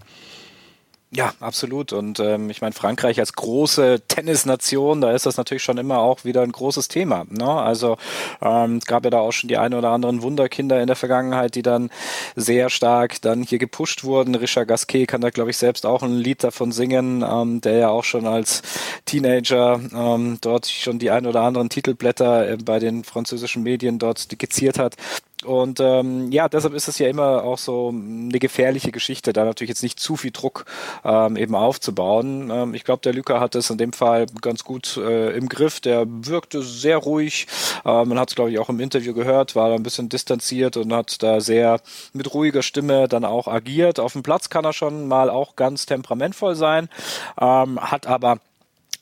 Ja, 1.16 1.32
absolut. 1.40 1.94
Und 1.94 2.20
ähm, 2.20 2.50
ich 2.50 2.60
meine, 2.60 2.74
Frankreich 2.74 3.18
als 3.20 3.32
große 3.32 4.02
Tennisnation, 4.06 5.00
da 5.00 5.12
ist 5.12 5.24
das 5.24 5.38
natürlich 5.38 5.62
schon 5.62 5.78
immer 5.78 6.00
auch 6.00 6.24
wieder 6.24 6.42
ein 6.42 6.52
großes 6.52 6.88
Thema. 6.88 7.24
Ne? 7.30 7.48
Also 7.48 7.96
ähm, 8.42 8.76
es 8.76 8.84
gab 8.84 9.02
ja 9.04 9.08
da 9.08 9.20
auch 9.20 9.32
schon 9.32 9.48
die 9.48 9.56
ein 9.56 9.72
oder 9.72 9.92
anderen 9.92 10.20
Wunderkinder 10.20 10.78
in 10.78 10.88
der 10.88 10.94
Vergangenheit, 10.94 11.54
die 11.54 11.62
dann 11.62 11.88
sehr 12.34 12.68
stark 12.68 13.22
dann 13.22 13.42
hier 13.42 13.56
gepusht 13.56 14.04
wurden. 14.04 14.34
Richard 14.34 14.68
Gasquet 14.68 15.06
kann 15.06 15.22
da, 15.22 15.30
glaube 15.30 15.48
ich, 15.48 15.56
selbst 15.56 15.86
auch 15.86 16.02
ein 16.02 16.12
Lied 16.12 16.44
davon 16.44 16.70
singen, 16.70 17.24
ähm, 17.26 17.62
der 17.62 17.78
ja 17.78 17.88
auch 17.88 18.04
schon 18.04 18.26
als 18.26 18.60
Teenager 19.06 19.80
ähm, 19.94 20.36
dort 20.42 20.66
schon 20.66 20.98
die 20.98 21.10
ein 21.10 21.24
oder 21.24 21.40
anderen 21.40 21.70
Titelblätter 21.70 22.46
äh, 22.46 22.58
bei 22.62 22.78
den 22.78 23.04
französischen 23.04 23.62
Medien 23.62 23.98
dort 23.98 24.18
skizziert 24.18 24.78
hat. 24.78 24.96
Und 25.46 25.80
ähm, 25.80 26.30
ja, 26.32 26.48
deshalb 26.48 26.74
ist 26.74 26.88
es 26.88 26.98
ja 26.98 27.08
immer 27.08 27.44
auch 27.44 27.58
so 27.58 27.88
eine 27.88 28.38
gefährliche 28.38 28.92
Geschichte, 28.92 29.32
da 29.32 29.44
natürlich 29.44 29.68
jetzt 29.70 29.82
nicht 29.82 30.00
zu 30.00 30.16
viel 30.16 30.32
Druck 30.32 30.64
ähm, 31.04 31.36
eben 31.36 31.54
aufzubauen. 31.54 32.50
Ähm, 32.52 32.74
ich 32.74 32.84
glaube, 32.84 33.00
der 33.02 33.14
Lücker 33.14 33.40
hat 33.40 33.54
es 33.54 33.70
in 33.70 33.78
dem 33.78 33.92
Fall 33.92 34.26
ganz 34.40 34.64
gut 34.64 34.96
äh, 34.96 35.36
im 35.36 35.48
Griff. 35.48 35.80
Der 35.80 36.04
wirkte 36.06 36.62
sehr 36.62 36.98
ruhig. 36.98 37.46
Äh, 37.84 38.04
man 38.04 38.18
hat 38.18 38.30
es, 38.30 38.34
glaube 38.34 38.50
ich, 38.50 38.58
auch 38.58 38.68
im 38.68 38.80
Interview 38.80 39.14
gehört, 39.14 39.54
war 39.54 39.68
da 39.68 39.74
ein 39.76 39.82
bisschen 39.82 40.08
distanziert 40.08 40.76
und 40.76 40.92
hat 40.92 41.22
da 41.22 41.40
sehr 41.40 41.80
mit 42.12 42.34
ruhiger 42.34 42.62
Stimme 42.62 43.08
dann 43.08 43.24
auch 43.24 43.48
agiert. 43.48 44.00
Auf 44.00 44.12
dem 44.12 44.22
Platz 44.22 44.50
kann 44.50 44.64
er 44.64 44.72
schon 44.72 45.06
mal 45.08 45.30
auch 45.30 45.56
ganz 45.56 45.86
temperamentvoll 45.86 46.56
sein, 46.56 46.88
ähm, 47.40 47.80
hat 47.80 48.06
aber 48.06 48.38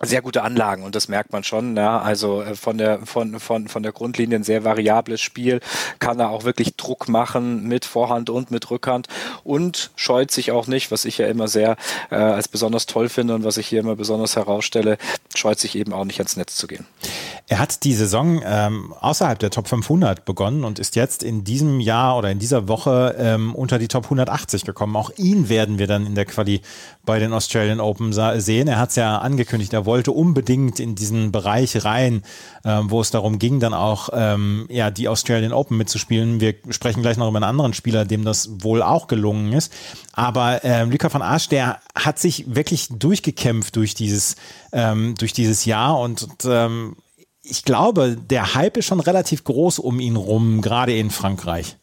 sehr 0.06 0.22
gute 0.22 0.42
Anlagen 0.42 0.82
und 0.82 0.94
das 0.94 1.08
merkt 1.08 1.32
man 1.32 1.44
schon. 1.44 1.76
Ja. 1.76 2.00
Also 2.00 2.42
äh, 2.42 2.54
von 2.54 2.78
der 2.78 3.04
von 3.06 3.40
von 3.40 3.68
von 3.68 3.82
der 3.82 3.92
Grundlinie 3.92 4.38
ein 4.38 4.44
sehr 4.44 4.64
variables 4.64 5.20
Spiel, 5.20 5.60
kann 5.98 6.20
er 6.20 6.30
auch 6.30 6.44
wirklich 6.44 6.76
Druck 6.76 7.08
machen 7.08 7.66
mit 7.66 7.84
Vorhand 7.84 8.30
und 8.30 8.50
mit 8.50 8.70
Rückhand 8.70 9.08
und 9.42 9.90
scheut 9.96 10.30
sich 10.30 10.52
auch 10.52 10.66
nicht, 10.66 10.90
was 10.90 11.04
ich 11.04 11.18
ja 11.18 11.26
immer 11.26 11.48
sehr 11.48 11.76
äh, 12.10 12.16
als 12.16 12.48
besonders 12.48 12.86
toll 12.86 13.08
finde 13.08 13.34
und 13.34 13.44
was 13.44 13.56
ich 13.56 13.66
hier 13.66 13.80
immer 13.80 13.96
besonders 13.96 14.36
herausstelle, 14.36 14.98
scheut 15.34 15.58
sich 15.58 15.76
eben 15.76 15.92
auch 15.92 16.04
nicht 16.04 16.18
ans 16.18 16.36
Netz 16.36 16.56
zu 16.56 16.66
gehen. 16.66 16.86
Er 17.46 17.58
hat 17.58 17.84
die 17.84 17.92
Saison 17.92 18.40
ähm, 18.42 18.94
außerhalb 19.00 19.38
der 19.38 19.50
Top 19.50 19.68
500 19.68 20.24
begonnen 20.24 20.64
und 20.64 20.78
ist 20.78 20.96
jetzt 20.96 21.22
in 21.22 21.44
diesem 21.44 21.78
Jahr 21.78 22.16
oder 22.16 22.30
in 22.30 22.38
dieser 22.38 22.68
Woche 22.68 23.14
ähm, 23.18 23.54
unter 23.54 23.78
die 23.78 23.86
Top 23.88 24.04
180 24.04 24.64
gekommen. 24.64 24.96
Auch 24.96 25.10
ihn 25.18 25.50
werden 25.50 25.78
wir 25.78 25.86
dann 25.86 26.06
in 26.06 26.14
der 26.14 26.24
Quali 26.24 26.62
bei 27.04 27.18
den 27.18 27.34
Australian 27.34 27.80
Open 27.80 28.14
sehen. 28.40 28.66
Er 28.66 28.78
hat 28.78 28.90
es 28.90 28.96
ja 28.96 29.18
angekündigt, 29.18 29.74
er 29.74 29.84
wollte 29.84 30.10
unbedingt 30.12 30.80
in 30.80 30.94
diesen 30.94 31.32
Bereich 31.32 31.84
rein, 31.84 32.22
ähm, 32.64 32.90
wo 32.90 33.02
es 33.02 33.10
darum 33.10 33.38
ging, 33.38 33.60
dann 33.60 33.74
auch 33.74 34.08
ähm, 34.14 34.64
ja, 34.70 34.90
die 34.90 35.08
Australian 35.08 35.52
Open 35.52 35.76
mitzuspielen. 35.76 36.40
Wir 36.40 36.54
sprechen 36.70 37.02
gleich 37.02 37.18
noch 37.18 37.28
über 37.28 37.36
einen 37.36 37.44
anderen 37.44 37.74
Spieler, 37.74 38.06
dem 38.06 38.24
das 38.24 38.48
wohl 38.62 38.82
auch 38.82 39.06
gelungen 39.06 39.52
ist. 39.52 39.70
Aber 40.14 40.64
ähm, 40.64 40.90
Luca 40.90 41.12
van 41.12 41.20
Arsch, 41.20 41.50
der 41.50 41.80
hat 41.94 42.18
sich 42.18 42.54
wirklich 42.54 42.88
durchgekämpft 42.90 43.76
durch 43.76 43.94
dieses, 43.94 44.36
ähm, 44.72 45.14
durch 45.18 45.34
dieses 45.34 45.66
Jahr 45.66 46.00
und, 46.00 46.26
ähm, 46.46 46.96
ich 47.44 47.64
glaube, 47.64 48.16
der 48.16 48.54
Hype 48.54 48.76
ist 48.76 48.86
schon 48.86 49.00
relativ 49.00 49.44
groß 49.44 49.78
um 49.78 50.00
ihn 50.00 50.16
rum, 50.16 50.60
gerade 50.62 50.96
in 50.96 51.10
Frankreich. 51.10 51.76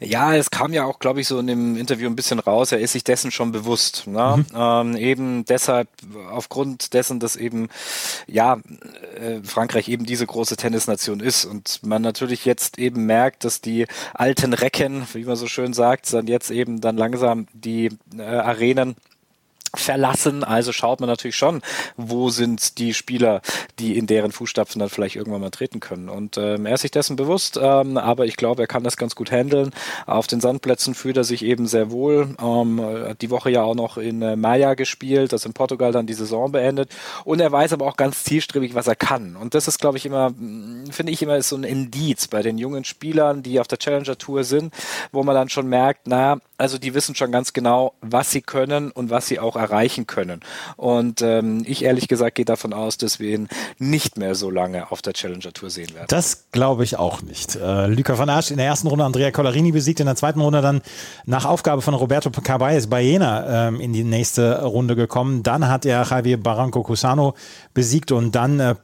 Ja, 0.00 0.34
es 0.34 0.50
kam 0.50 0.72
ja 0.72 0.84
auch, 0.84 0.98
glaube 1.00 1.20
ich, 1.20 1.26
so 1.26 1.38
in 1.38 1.48
dem 1.48 1.76
Interview 1.76 2.08
ein 2.08 2.16
bisschen 2.16 2.38
raus, 2.38 2.72
er 2.72 2.78
ist 2.78 2.92
sich 2.92 3.04
dessen 3.04 3.30
schon 3.30 3.50
bewusst. 3.50 4.06
Ne? 4.06 4.36
Mhm. 4.36 4.56
Ähm, 4.56 4.96
eben 4.96 5.44
deshalb, 5.44 5.88
aufgrund 6.30 6.94
dessen, 6.94 7.18
dass 7.18 7.36
eben, 7.36 7.68
ja, 8.26 8.58
äh, 9.16 9.42
Frankreich 9.42 9.88
eben 9.88 10.06
diese 10.06 10.26
große 10.26 10.56
Tennisnation 10.56 11.20
ist 11.20 11.44
und 11.44 11.80
man 11.84 12.02
natürlich 12.02 12.44
jetzt 12.44 12.78
eben 12.78 13.04
merkt, 13.06 13.44
dass 13.44 13.60
die 13.60 13.86
alten 14.14 14.52
Recken, 14.52 15.06
wie 15.12 15.24
man 15.24 15.36
so 15.36 15.48
schön 15.48 15.72
sagt, 15.72 16.12
dann 16.12 16.28
jetzt 16.28 16.50
eben 16.50 16.80
dann 16.80 16.96
langsam 16.96 17.46
die 17.52 17.90
äh, 18.16 18.22
Arenen 18.22 18.94
verlassen. 19.74 20.44
Also 20.44 20.72
schaut 20.72 21.00
man 21.00 21.08
natürlich 21.08 21.36
schon, 21.36 21.62
wo 21.96 22.30
sind 22.30 22.78
die 22.78 22.94
Spieler, 22.94 23.40
die 23.78 23.96
in 23.98 24.06
deren 24.06 24.32
Fußstapfen 24.32 24.78
dann 24.78 24.88
vielleicht 24.88 25.16
irgendwann 25.16 25.40
mal 25.40 25.50
treten 25.50 25.80
können. 25.80 26.08
Und 26.08 26.36
ähm, 26.38 26.66
er 26.66 26.74
ist 26.74 26.82
sich 26.82 26.90
dessen 26.90 27.16
bewusst, 27.16 27.58
ähm, 27.60 27.96
aber 27.96 28.26
ich 28.26 28.36
glaube, 28.36 28.62
er 28.62 28.66
kann 28.66 28.84
das 28.84 28.96
ganz 28.96 29.14
gut 29.14 29.30
handeln. 29.30 29.70
Auf 30.06 30.26
den 30.26 30.40
Sandplätzen 30.40 30.94
fühlt 30.94 31.16
er 31.16 31.24
sich 31.24 31.44
eben 31.44 31.66
sehr 31.66 31.90
wohl. 31.90 32.34
Ähm, 32.40 33.14
die 33.20 33.30
Woche 33.30 33.50
ja 33.50 33.62
auch 33.62 33.74
noch 33.74 33.98
in 33.98 34.22
äh, 34.22 34.36
Maya 34.36 34.74
gespielt, 34.74 35.32
das 35.32 35.44
in 35.44 35.52
Portugal 35.52 35.92
dann 35.92 36.06
die 36.06 36.14
Saison 36.14 36.52
beendet. 36.52 36.90
Und 37.24 37.40
er 37.40 37.52
weiß 37.52 37.72
aber 37.72 37.86
auch 37.86 37.96
ganz 37.96 38.24
zielstrebig, 38.24 38.74
was 38.74 38.86
er 38.86 38.96
kann. 38.96 39.36
Und 39.36 39.54
das 39.54 39.68
ist, 39.68 39.78
glaube 39.78 39.98
ich, 39.98 40.06
immer, 40.06 40.32
finde 40.90 41.12
ich 41.12 41.22
immer, 41.22 41.36
ist 41.36 41.48
so 41.48 41.56
ein 41.56 41.64
Indiz 41.64 42.28
bei 42.28 42.42
den 42.42 42.58
jungen 42.58 42.84
Spielern, 42.84 43.42
die 43.42 43.60
auf 43.60 43.68
der 43.68 43.78
Challenger 43.78 44.18
Tour 44.18 44.44
sind, 44.44 44.74
wo 45.12 45.22
man 45.22 45.34
dann 45.34 45.48
schon 45.48 45.66
merkt, 45.68 46.02
na, 46.06 46.38
also 46.56 46.78
die 46.78 46.94
wissen 46.94 47.14
schon 47.14 47.32
ganz 47.32 47.52
genau, 47.52 47.94
was 48.00 48.30
sie 48.30 48.42
können 48.42 48.90
und 48.90 49.10
was 49.10 49.26
sie 49.26 49.38
auch 49.38 49.56
erreichen 49.58 50.06
können. 50.06 50.40
Und 50.76 51.22
ähm, 51.22 51.64
ich 51.66 51.84
ehrlich 51.84 52.08
gesagt 52.08 52.36
gehe 52.36 52.44
davon 52.44 52.72
aus, 52.72 52.96
dass 52.96 53.18
wir 53.18 53.30
ihn 53.30 53.48
nicht 53.78 54.16
mehr 54.16 54.34
so 54.34 54.50
lange 54.50 54.90
auf 54.90 55.02
der 55.02 55.12
Challenger 55.12 55.52
Tour 55.52 55.70
sehen 55.70 55.94
werden. 55.94 56.06
Das 56.08 56.50
glaube 56.52 56.84
ich 56.84 56.98
auch 56.98 57.22
nicht. 57.22 57.56
Äh, 57.56 57.86
Luca 57.86 58.18
van 58.18 58.30
Asch 58.30 58.50
in 58.50 58.56
der 58.56 58.66
ersten 58.66 58.88
Runde 58.88 59.04
Andrea 59.04 59.30
Collarini 59.30 59.72
besiegt, 59.72 60.00
in 60.00 60.06
der 60.06 60.16
zweiten 60.16 60.40
Runde 60.40 60.62
dann 60.62 60.82
nach 61.24 61.44
Aufgabe 61.44 61.82
von 61.82 61.94
Roberto 61.94 62.30
Caballes 62.30 62.86
bei 62.86 63.02
Jena 63.02 63.68
ähm, 63.68 63.80
in 63.80 63.92
die 63.92 64.04
nächste 64.04 64.62
Runde 64.62 64.96
gekommen. 64.96 65.42
Dann 65.42 65.68
hat 65.68 65.84
er 65.84 66.04
Javier 66.04 66.40
Barranco 66.42 66.82
Cusano 66.82 67.34
besiegt 67.74 68.12
und 68.12 68.34
dann 68.34 68.60
äh, 68.60 68.74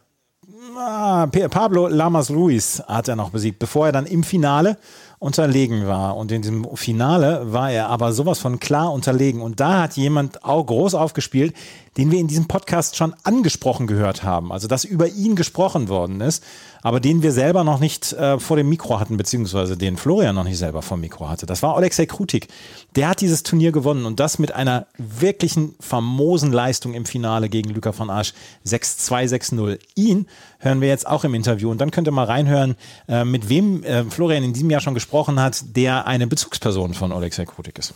ah, 0.77 1.27
Pablo 1.27 1.89
Lamas 1.89 2.31
Ruiz 2.31 2.83
hat 2.87 3.09
er 3.09 3.17
noch 3.17 3.31
besiegt, 3.31 3.59
bevor 3.59 3.87
er 3.87 3.93
dann 3.93 4.07
im 4.07 4.25
Finale 4.25 4.77
unterlegen 5.19 5.87
war. 5.87 6.17
Und 6.17 6.33
in 6.33 6.43
diesem 6.43 6.67
Finale 6.77 7.53
war 7.53 7.71
er 7.71 7.89
aber 7.89 8.13
sowas 8.13 8.39
von 8.39 8.61
klar 8.61 8.93
unterlegen. 8.93 9.43
Und 9.43 9.61
da 9.61 9.83
hat 9.83 9.97
jemand 9.97 10.45
auch 10.45 10.65
groß 10.65 10.95
aufgespielt, 10.95 11.55
den 11.97 12.11
wir 12.11 12.19
in 12.19 12.27
diesem 12.27 12.47
Podcast 12.47 12.97
schon 12.97 13.15
angesprochen 13.23 13.87
gehört 13.87 14.23
haben. 14.23 14.53
Also, 14.53 14.69
dass 14.69 14.85
über 14.85 15.09
ihn 15.09 15.37
gesprochen 15.37 15.89
worden 15.89 16.21
ist, 16.21 16.43
aber 16.83 17.01
den 17.01 17.23
wir 17.23 17.33
selber 17.33 17.65
noch 17.65 17.81
nicht 17.81 18.13
äh, 18.13 18.39
vor 18.39 18.57
dem 18.57 18.69
Mikro 18.69 19.01
hatten, 19.01 19.17
beziehungsweise 19.17 19.77
den 19.77 19.97
Florian 19.97 20.35
noch 20.35 20.45
nicht 20.45 20.59
selber 20.59 20.83
vor 20.83 20.97
dem 20.97 21.03
Mikro 21.03 21.29
hatte. 21.29 21.47
Das 21.47 21.63
war 21.63 21.77
Alexei 21.77 22.07
Krutik. 22.07 22.49
Der 22.97 23.09
hat 23.09 23.21
dieses 23.21 23.43
Turnier 23.43 23.73
gewonnen 23.73 24.05
und 24.05 24.21
das 24.21 24.39
mit 24.39 24.53
einer 24.53 24.87
wirklichen 24.99 25.75
famosen 25.81 26.53
Leistung 26.53 26.95
im 26.95 27.07
Finale 27.07 27.49
gegen 27.49 27.71
Luca 27.71 27.93
von 27.93 28.11
Arsch 28.11 28.35
6-2, 28.67 29.55
6-0. 29.55 29.79
Ihn 29.95 30.27
hören 30.59 30.81
wir 30.81 30.89
jetzt 30.89 31.07
auch 31.07 31.25
im 31.25 31.35
Interview 31.35 31.71
und 31.71 31.81
dann 31.81 31.91
könnt 31.91 32.09
ihr 32.09 32.13
mal 32.13 32.25
reinhören, 32.25 32.77
äh, 33.09 33.25
mit 33.25 33.49
wem 33.49 33.83
äh, 33.85 34.05
Florian 34.05 34.45
in 34.45 34.53
diesem 34.53 34.71
Jahr 34.71 34.81
schon 34.81 34.95
gesprochen 34.95 35.41
hat, 35.41 35.77
der 35.77 36.07
eine 36.07 36.27
Bezugsperson 36.27 36.95
von 36.95 37.13
Alexei 37.13 37.45
Krutik 37.45 37.79
ist. 37.79 37.95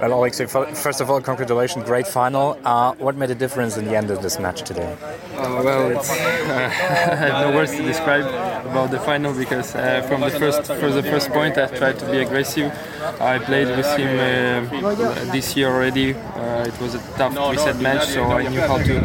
Well, 0.00 0.14
Alexei, 0.14 0.46
first 0.46 1.00
of 1.00 1.10
all, 1.10 1.20
congratulations, 1.20 1.84
great 1.84 2.06
final. 2.06 2.56
Uh, 2.64 2.94
what 2.94 3.16
made 3.16 3.30
a 3.30 3.34
difference 3.34 3.76
in 3.76 3.84
the 3.84 3.96
end 3.96 4.12
of 4.12 4.22
this 4.22 4.38
match 4.38 4.62
today? 4.62 4.96
Uh, 5.34 5.60
well, 5.64 5.98
uh, 5.98 6.00
I 6.00 6.68
have 7.26 7.50
no 7.50 7.56
words 7.56 7.72
to 7.72 7.82
describe 7.82 8.24
about 8.64 8.92
the 8.92 9.00
final 9.00 9.34
because 9.34 9.74
uh, 9.74 10.02
from 10.02 10.20
the 10.20 10.30
first 10.30 10.66
for 10.66 10.92
the 10.92 11.02
first 11.02 11.30
point, 11.30 11.58
I 11.58 11.66
tried 11.66 11.98
to 11.98 12.06
be 12.12 12.18
aggressive. 12.18 12.70
I 13.20 13.40
played 13.40 13.76
with 13.76 13.90
him 13.98 14.12
uh, 14.20 15.32
this 15.32 15.56
year 15.56 15.68
already. 15.68 16.14
Uh, 16.14 16.68
it 16.68 16.80
was 16.80 16.94
a 16.94 17.00
tough 17.16 17.34
reset 17.50 17.80
match, 17.80 18.06
so 18.06 18.22
I 18.22 18.46
knew 18.46 18.60
how 18.60 18.78
to 18.78 19.00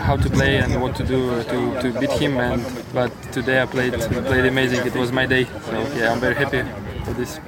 how 0.00 0.16
to 0.16 0.30
play 0.30 0.58
and 0.58 0.80
what 0.80 0.94
to 0.96 1.02
do 1.02 1.42
to, 1.42 1.82
to 1.82 1.98
beat 1.98 2.12
him. 2.12 2.38
And 2.38 2.62
but 2.94 3.10
today 3.32 3.60
I 3.60 3.66
played 3.66 3.94
played 3.94 4.46
amazing. 4.46 4.86
It 4.86 4.94
was 4.94 5.10
my 5.10 5.26
day, 5.26 5.44
so 5.44 5.76
yeah, 5.96 6.12
I'm 6.12 6.20
very 6.20 6.36
happy 6.36 6.62
for 7.08 7.14
this. 7.14 7.40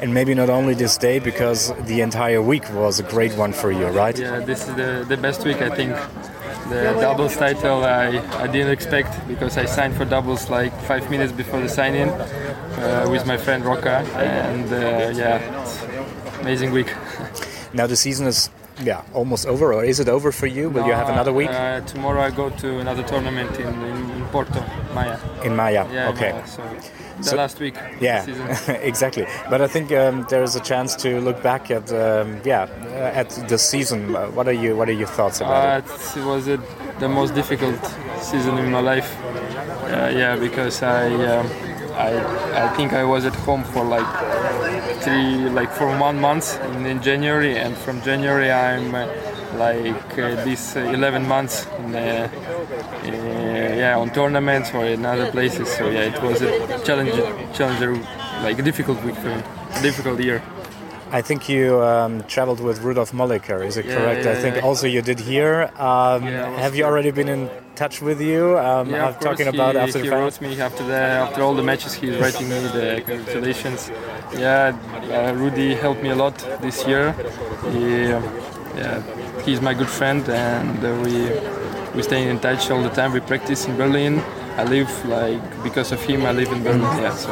And 0.00 0.14
maybe 0.14 0.34
not 0.34 0.50
only 0.50 0.74
this 0.74 0.96
day, 0.96 1.18
because 1.18 1.72
the 1.86 2.00
entire 2.00 2.40
week 2.42 2.64
was 2.72 3.00
a 3.00 3.02
great 3.02 3.34
one 3.34 3.52
for 3.52 3.70
you, 3.70 3.86
right? 3.86 4.18
Yeah, 4.18 4.40
this 4.40 4.68
is 4.68 4.74
the, 4.74 5.04
the 5.08 5.16
best 5.16 5.44
week, 5.44 5.60
I 5.62 5.70
think. 5.74 5.96
The 6.68 6.98
doubles 7.00 7.34
title 7.34 7.82
I, 7.84 8.18
I 8.42 8.46
didn't 8.46 8.72
expect 8.72 9.26
because 9.26 9.56
I 9.56 9.64
signed 9.64 9.96
for 9.96 10.04
doubles 10.04 10.50
like 10.50 10.72
five 10.82 11.10
minutes 11.10 11.32
before 11.32 11.60
the 11.62 11.68
sign 11.68 11.94
in 11.94 12.10
uh, 12.10 13.06
with 13.10 13.26
my 13.26 13.38
friend 13.38 13.64
Roca, 13.64 14.04
and 14.16 14.70
uh, 14.70 15.18
yeah, 15.18 15.40
amazing 16.40 16.70
week. 16.72 16.92
now 17.72 17.86
the 17.86 17.96
season 17.96 18.26
is 18.26 18.50
yeah 18.82 19.02
almost 19.14 19.46
over, 19.46 19.72
or 19.72 19.82
is 19.82 19.98
it 19.98 20.10
over 20.10 20.30
for 20.30 20.46
you? 20.46 20.68
Will 20.68 20.82
no, 20.82 20.88
you 20.88 20.92
have 20.92 21.08
another 21.08 21.32
week? 21.32 21.48
Uh, 21.48 21.80
tomorrow 21.80 22.20
I 22.20 22.30
go 22.30 22.50
to 22.50 22.78
another 22.80 23.02
tournament 23.02 23.58
in, 23.58 23.72
in 23.82 24.17
Porto, 24.28 24.60
Maya. 24.94 25.16
In 25.44 25.54
Maya, 25.56 25.86
yeah, 25.92 26.08
okay. 26.10 26.32
Maya, 26.32 26.46
so 26.46 26.62
the 27.18 27.22
So- 27.24 27.36
last 27.36 27.58
week. 27.60 27.74
Yeah, 28.00 28.24
the 28.24 28.32
season. 28.34 28.76
exactly. 28.90 29.26
But 29.50 29.60
I 29.60 29.66
think 29.68 29.90
um, 29.92 30.24
there 30.30 30.42
is 30.42 30.54
a 30.56 30.60
chance 30.60 30.94
to 31.02 31.20
look 31.20 31.42
back 31.42 31.70
at 31.70 31.90
um, 31.92 32.40
yeah 32.44 32.66
uh, 32.84 33.20
at 33.20 33.30
the 33.48 33.58
season. 33.58 34.00
Uh, 34.14 34.26
what 34.36 34.46
are 34.46 34.52
you 34.64 34.76
What 34.76 34.88
are 34.88 34.96
your 35.02 35.08
thoughts 35.16 35.40
about 35.40 35.64
Uh, 35.64 35.78
it? 35.78 36.16
it 36.20 36.24
was 36.24 36.48
uh 36.48 36.56
the 37.00 37.08
most 37.08 37.34
difficult 37.34 37.80
season 38.20 38.58
in 38.58 38.70
my 38.70 38.80
life. 38.80 39.10
Uh, 39.84 40.10
yeah, 40.22 40.36
because 40.36 40.82
I, 40.82 41.06
um, 41.32 41.46
I 42.08 42.10
I 42.64 42.68
think 42.76 42.92
I 42.92 43.04
was 43.04 43.24
at 43.24 43.34
home 43.46 43.64
for 43.72 43.84
like 43.96 44.10
three, 45.04 45.48
like 45.60 45.70
for 45.72 45.86
one 46.08 46.18
month 46.20 46.46
in, 46.74 46.86
in 46.86 47.00
January, 47.02 47.56
and 47.64 47.74
from 47.76 48.00
January 48.02 48.50
I'm 48.50 48.94
uh, 48.94 49.06
like 49.56 50.18
uh, 50.18 50.44
these 50.44 50.76
uh, 50.76 50.80
11 50.80 51.26
months 51.26 51.66
in, 51.78 51.94
uh, 51.94 52.28
yeah 53.82 53.98
on 54.02 54.10
tournaments 54.10 54.68
or 54.74 54.84
in 54.84 55.04
other 55.04 55.30
places. 55.30 55.68
So 55.76 55.88
yeah, 55.90 56.12
it 56.14 56.22
was 56.22 56.42
a 56.42 56.50
challenge, 56.84 57.14
challenger, 57.56 57.90
like 58.42 58.58
a 58.58 58.62
difficult 58.62 59.02
week 59.04 59.16
for 59.16 59.28
me, 59.28 59.42
a 59.78 59.82
difficult 59.82 60.20
year. 60.20 60.42
I 61.10 61.22
think 61.22 61.48
you 61.48 61.82
um, 61.82 62.22
traveled 62.24 62.60
with 62.60 62.82
Rudolf 62.82 63.12
Molliker. 63.12 63.64
Is 63.64 63.76
it 63.78 63.86
Yeah, 63.86 63.96
correct? 63.96 64.26
I 64.26 64.34
think 64.42 64.56
yeah. 64.56 64.62
also 64.68 64.86
you 64.86 65.00
did 65.00 65.18
here. 65.20 65.70
Um, 65.78 66.20
Yeah, 66.26 66.60
have 66.64 66.74
you 66.76 66.84
already 66.84 67.10
been 67.12 67.28
in 67.36 67.48
touch 67.76 68.02
with 68.02 68.20
you? 68.20 68.58
Um, 68.58 68.90
Yeah, 68.90 69.06
I'm 69.06 69.14
of 69.14 69.20
talking 69.20 69.46
he, 69.50 69.56
about 69.56 69.74
after 69.76 70.00
he 70.00 70.08
the 70.08 70.14
wrote 70.16 70.38
me 70.44 70.60
after 70.60 70.84
the 70.84 71.00
after 71.24 71.40
all 71.42 71.54
the 71.54 71.62
matches. 71.62 71.94
He's 71.94 72.16
writing 72.22 72.46
me 72.50 72.58
the 72.78 73.02
congratulations. 73.06 73.90
Yeah, 74.36 74.76
uh, 75.10 75.32
Rudy 75.42 75.74
helped 75.74 76.02
me 76.02 76.10
a 76.10 76.14
lot 76.24 76.36
this 76.60 76.86
year. 76.86 77.14
He, 77.72 78.12
uh, 78.12 78.20
yeah, 78.76 79.02
he's 79.46 79.60
my 79.68 79.72
good 79.80 79.88
friend, 79.98 80.22
and 80.28 80.76
uh, 80.84 80.90
we 81.04 81.14
we 81.98 82.02
stay 82.04 82.22
in 82.30 82.38
touch 82.38 82.70
all 82.70 82.82
the 82.88 82.94
time. 82.98 83.10
We 83.12 83.20
practice 83.32 83.66
in 83.68 83.76
Berlin. 83.76 84.14
I 84.56 84.62
live 84.76 84.90
like 85.06 85.42
because 85.64 85.90
of 85.96 86.00
him. 86.08 86.20
I 86.30 86.32
live 86.40 86.50
in 86.56 86.62
Berlin. 86.62 86.82
Yeah, 87.02 87.14
so 87.24 87.30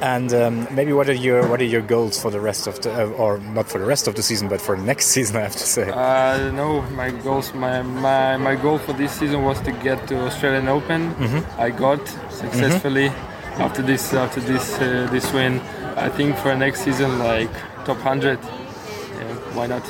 And 0.00 0.32
um, 0.34 0.66
maybe 0.78 0.92
what 0.98 1.08
are 1.08 1.18
your 1.26 1.40
what 1.50 1.60
are 1.60 1.70
your 1.76 1.82
goals 1.94 2.14
for 2.22 2.30
the 2.30 2.40
rest 2.40 2.66
of 2.66 2.74
the 2.82 2.90
uh, 2.92 3.22
or 3.22 3.38
not 3.56 3.66
for 3.72 3.78
the 3.78 3.86
rest 3.94 4.08
of 4.08 4.14
the 4.14 4.22
season, 4.22 4.48
but 4.48 4.60
for 4.60 4.74
next 4.76 5.06
season? 5.16 5.36
I 5.36 5.40
have 5.48 5.56
to 5.64 5.66
say. 5.76 5.86
uh, 5.90 6.50
no, 6.62 6.68
my 7.00 7.10
goals, 7.26 7.52
my, 7.54 7.82
my 7.82 8.36
my 8.48 8.54
goal 8.64 8.78
for 8.78 8.94
this 8.94 9.12
season 9.20 9.40
was 9.48 9.58
to 9.68 9.72
get 9.86 9.98
to 10.08 10.14
Australian 10.28 10.68
Open. 10.68 11.00
I 11.66 11.68
got 11.70 12.00
successfully 12.30 13.08
after 13.64 13.82
this 13.82 14.12
after 14.14 14.40
this 14.40 14.66
uh, 14.80 15.08
this 15.14 15.26
win. 15.32 15.60
I 16.06 16.08
think 16.16 16.30
for 16.42 16.54
next 16.56 16.80
season, 16.86 17.10
like 17.18 17.52
top 17.84 17.98
hundred. 18.10 18.38
Yeah, 19.18 19.56
why 19.56 19.66
not? 19.68 19.84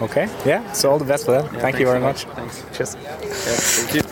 Okay. 0.00 0.28
Yeah. 0.44 0.72
So 0.72 0.90
all 0.90 0.98
the 0.98 1.04
best 1.04 1.24
for 1.24 1.32
that. 1.32 1.52
Yeah, 1.52 1.60
Thank 1.60 1.78
you 1.78 1.86
very 1.86 2.00
much. 2.00 2.26
Thanks. 2.34 2.64
Cheers. 2.72 2.96
Yeah, 2.96 3.16
thank 3.16 3.94
you. 3.94 4.04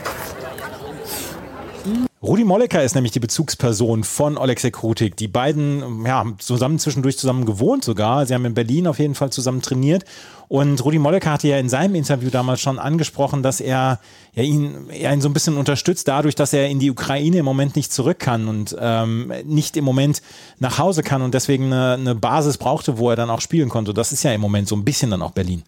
Rudi 2.23 2.45
Mollecker 2.45 2.85
ist 2.85 2.95
nämlich 2.95 3.11
die 3.11 3.19
Bezugsperson 3.19 4.05
von 4.05 4.39
Alexei 4.39 4.71
Krutik. 4.71 5.17
Die 5.17 5.27
beiden 5.27 6.07
ja, 6.07 6.19
haben 6.19 6.37
zusammen 6.39 6.79
zwischendurch 6.79 7.19
zusammen 7.19 7.47
gewohnt 7.47 7.83
sogar. 7.83 8.25
Sie 8.27 8.33
haben 8.33 8.45
in 8.45 8.55
Berlin 8.55 8.87
auf 8.87 9.01
jeden 9.01 9.17
Fall 9.17 9.31
zusammen 9.31 9.61
trainiert. 9.61 10.05
Und 10.47 10.85
Rudi 10.85 11.01
Mollecker 11.01 11.33
hatte 11.33 11.49
ja 11.49 11.59
in 11.59 11.69
seinem 11.69 11.97
Interview 11.97 12.31
damals 12.31 12.61
schon 12.61 12.79
angesprochen, 12.79 13.43
dass 13.43 13.61
er 13.61 13.99
ja, 14.35 14.43
ihn, 14.45 14.89
er 14.91 15.13
ihn 15.13 15.21
so 15.21 15.29
ein 15.29 15.33
bisschen 15.33 15.57
unterstützt 15.57 16.07
dadurch, 16.07 16.37
dass 16.37 16.53
er 16.53 16.69
in 16.69 16.79
die 16.79 16.93
Ukraine 16.93 17.39
im 17.39 17.45
Moment 17.45 17.75
nicht 17.75 17.93
zurück 17.93 18.21
kann 18.21 18.47
und 18.47 18.77
ähm, 18.79 19.33
nicht 19.45 19.77
im 19.77 19.85
Moment 19.85 20.23
nach 20.61 20.79
Hause 20.79 21.03
kann 21.03 21.23
und 21.23 21.35
deswegen 21.35 21.73
eine, 21.73 21.95
eine 21.95 22.15
Basis 22.15 22.57
brauchte, 22.57 22.99
wo 22.99 23.11
er 23.11 23.17
dann 23.17 23.31
auch 23.31 23.41
spielen 23.41 23.69
konnte. 23.69 23.93
Das 23.95 24.13
ist 24.13 24.23
ja 24.23 24.33
im 24.33 24.41
Moment 24.41 24.69
so 24.69 24.77
ein 24.77 24.85
bisschen 24.85 25.11
dann 25.11 25.23
auch 25.23 25.33
Berlin. 25.33 25.65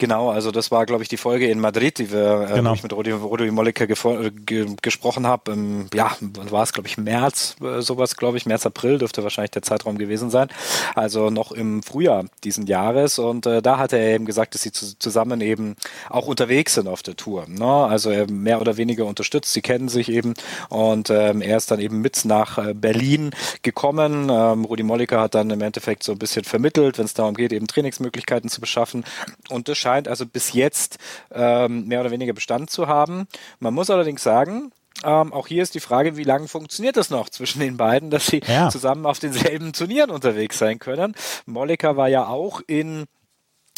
Genau, 0.00 0.30
also 0.30 0.50
das 0.50 0.70
war, 0.70 0.86
glaube 0.86 1.02
ich, 1.02 1.10
die 1.10 1.18
Folge 1.18 1.50
in 1.50 1.60
Madrid, 1.60 1.98
die 1.98 2.10
wir, 2.10 2.48
äh, 2.50 2.54
Genau. 2.54 2.72
ich 2.72 2.82
mit 2.82 2.94
Rudi, 2.94 3.10
Rudi 3.10 3.50
Mollecker 3.50 3.84
gefo- 3.84 4.18
äh, 4.18 4.30
ge 4.30 4.66
gesprochen 4.80 5.26
habe. 5.26 5.52
Ähm, 5.52 5.88
ja, 5.92 6.16
war 6.20 6.62
es, 6.62 6.72
glaube 6.72 6.88
ich, 6.88 6.96
März, 6.96 7.56
äh, 7.62 7.82
sowas, 7.82 8.16
glaube 8.16 8.38
ich, 8.38 8.46
März, 8.46 8.64
April 8.64 8.96
dürfte 8.96 9.22
wahrscheinlich 9.22 9.50
der 9.50 9.60
Zeitraum 9.60 9.98
gewesen 9.98 10.30
sein. 10.30 10.48
Also 10.94 11.28
noch 11.28 11.52
im 11.52 11.82
Frühjahr 11.82 12.24
diesen 12.44 12.66
Jahres. 12.66 13.18
Und 13.18 13.44
äh, 13.44 13.60
da 13.60 13.76
hat 13.76 13.92
er 13.92 14.00
eben 14.14 14.24
gesagt, 14.24 14.54
dass 14.54 14.62
sie 14.62 14.72
zu 14.72 14.98
zusammen 14.98 15.42
eben 15.42 15.76
auch 16.08 16.26
unterwegs 16.26 16.74
sind 16.74 16.88
auf 16.88 17.02
der 17.02 17.16
Tour. 17.16 17.44
Ne? 17.46 17.66
Also 17.66 18.08
er 18.08 18.26
mehr 18.30 18.62
oder 18.62 18.78
weniger 18.78 19.04
unterstützt, 19.04 19.52
sie 19.52 19.60
kennen 19.60 19.90
sich 19.90 20.08
eben. 20.08 20.32
Und 20.70 21.10
ähm, 21.10 21.42
er 21.42 21.58
ist 21.58 21.70
dann 21.70 21.78
eben 21.78 22.00
mit 22.00 22.24
nach 22.24 22.56
äh, 22.56 22.72
Berlin 22.72 23.32
gekommen. 23.60 24.30
Ähm, 24.30 24.64
Rudi 24.64 24.82
Molliker 24.82 25.20
hat 25.20 25.34
dann 25.34 25.50
im 25.50 25.60
Endeffekt 25.60 26.04
so 26.04 26.12
ein 26.12 26.18
bisschen 26.18 26.44
vermittelt, 26.44 26.96
wenn 26.96 27.04
es 27.04 27.12
darum 27.12 27.34
geht, 27.34 27.52
eben 27.52 27.66
Trainingsmöglichkeiten 27.66 28.48
zu 28.48 28.62
beschaffen. 28.62 29.04
Und 29.50 29.68
das 29.68 29.76
scheint 29.90 30.08
also 30.08 30.24
bis 30.26 30.52
jetzt 30.52 30.98
ähm, 31.32 31.86
mehr 31.88 32.00
oder 32.00 32.10
weniger 32.12 32.32
Bestand 32.32 32.70
zu 32.70 32.86
haben. 32.86 33.26
Man 33.58 33.74
muss 33.74 33.90
allerdings 33.90 34.22
sagen, 34.22 34.70
ähm, 35.02 35.32
auch 35.32 35.48
hier 35.48 35.62
ist 35.62 35.74
die 35.74 35.80
Frage, 35.80 36.16
wie 36.16 36.24
lange 36.24 36.46
funktioniert 36.46 36.96
das 36.96 37.10
noch 37.10 37.28
zwischen 37.28 37.60
den 37.60 37.76
beiden, 37.76 38.10
dass 38.10 38.26
sie 38.26 38.40
Ja. 38.46 38.68
zusammen 38.68 39.04
auf 39.06 39.18
denselben 39.18 39.72
Turnieren 39.72 40.10
unterwegs 40.10 40.58
sein 40.58 40.78
können. 40.78 41.14
Molliker 41.46 41.96
war 41.96 42.08
ja 42.08 42.26
auch 42.28 42.60
in 42.66 43.06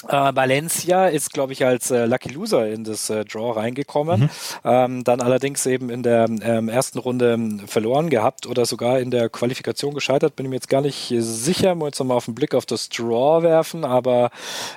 äh, 0.08 0.34
Valencia 0.34 1.06
ist, 1.06 1.32
glaube 1.32 1.52
ich, 1.52 1.64
als 1.64 1.90
äh, 1.90 2.06
Lucky 2.06 2.30
Loser 2.30 2.68
in 2.68 2.84
das 2.84 3.10
äh, 3.10 3.24
Draw 3.24 3.52
reingekommen. 3.52 4.30
Ähm, 4.64 5.04
dann 5.04 5.20
allerdings 5.20 5.64
eben 5.66 5.90
in 5.90 6.02
der 6.02 6.24
ähm, 6.28 6.68
ersten 6.68 6.98
Runde 6.98 7.32
ähm, 7.32 7.66
verloren 7.66 8.10
gehabt 8.10 8.46
oder 8.46 8.66
sogar 8.66 9.00
in 9.00 9.10
der 9.10 9.28
Qualifikation 9.28 9.94
gescheitert. 9.94 10.36
Bin 10.36 10.46
ich 10.46 10.50
mir 10.50 10.56
jetzt 10.56 10.68
gar 10.68 10.80
nicht 10.80 11.12
sicher. 11.18 11.74
Muss 11.74 11.88
jetzt 11.88 11.98
nochmal 11.98 12.16
auf 12.16 12.24
den 12.26 12.34
Blick 12.34 12.54
auf 12.54 12.66
das 12.66 12.88
Draw 12.88 13.42
werfen, 13.42 13.84
aber 13.84 14.30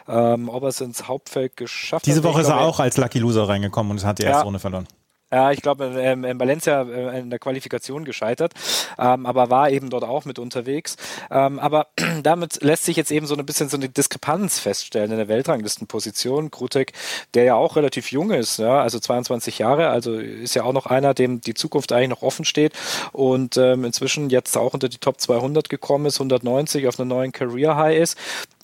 ähm, 0.07 0.49
ob 0.49 0.63
er 0.63 0.69
es 0.69 0.81
ins 0.81 1.07
Hauptfeld 1.07 1.57
geschafft 1.57 2.05
Diese 2.05 2.17
hat. 2.17 2.23
Woche 2.23 2.41
ich 2.41 2.47
ist 2.47 2.49
er 2.49 2.61
auch 2.61 2.79
als 2.79 2.97
Lucky 2.97 3.19
Loser 3.19 3.47
reingekommen 3.47 3.91
und 3.91 4.03
hat 4.05 4.19
die 4.19 4.23
erste 4.23 4.39
Ja. 4.39 4.43
Runde 4.43 4.59
verloren. 4.59 4.88
Ja, 5.36 5.52
ich 5.52 5.62
glaube, 5.62 5.91
ähm, 6.00 6.24
in 6.24 6.39
Valencia 6.39 6.84
äh, 6.84 7.19
in 7.19 7.30
der 7.30 7.39
Qualifikation 7.39 8.06
gescheitert, 8.06 8.54
ähm, 8.98 9.26
aber 9.26 9.50
war 9.50 9.69
eben 9.69 9.89
dort 9.89 10.06
auch 10.06 10.24
mit 10.24 10.39
unterwegs. 10.39 10.95
Ähm, 11.30 11.60
aber 11.60 11.88
damit 12.24 12.63
lässt 12.63 12.86
sich 12.86 12.95
jetzt 12.95 13.12
eben 13.12 13.28
so 13.28 13.36
ein 13.36 13.45
bisschen 13.45 13.67
so 13.67 13.76
eine 13.76 13.89
Diskrepanz 13.89 14.60
feststellen 14.60 15.12
in 15.12 15.17
der 15.17 15.28
Weltranglistenposition. 15.28 16.52
Krutek, 16.52 16.93
der 17.34 17.43
ja 17.43 17.56
auch 17.56 17.76
relativ 17.76 18.13
jung 18.13 18.32
ist, 18.32 18.60
ja, 18.60 18.82
also 18.82 18.98
22 18.98 19.60
Jahre, 19.60 19.89
also 19.89 20.13
ist 20.13 20.56
ja 20.56 20.63
auch 20.63 20.71
noch 20.71 20.86
einer, 20.86 21.13
dem 21.13 21.41
die 21.41 21.54
Zukunft 21.54 21.91
eigentlich 21.91 22.12
noch 22.12 22.21
offen 22.21 22.45
steht 22.45 22.71
und 23.12 23.58
ähm, 23.58 23.84
inzwischen 23.84 24.30
jetzt 24.30 24.56
auch 24.56 24.74
unter 24.74 24.88
die 24.88 25.00
Top 25.00 25.19
200 25.19 25.67
gekommen 25.67 26.06
ist, 26.06 26.15
190 26.15 26.88
auf 26.88 26.98
einem 26.98 27.10
neuen 27.10 27.34
Career 27.34 27.76
High 27.76 27.98
ist. 27.98 28.17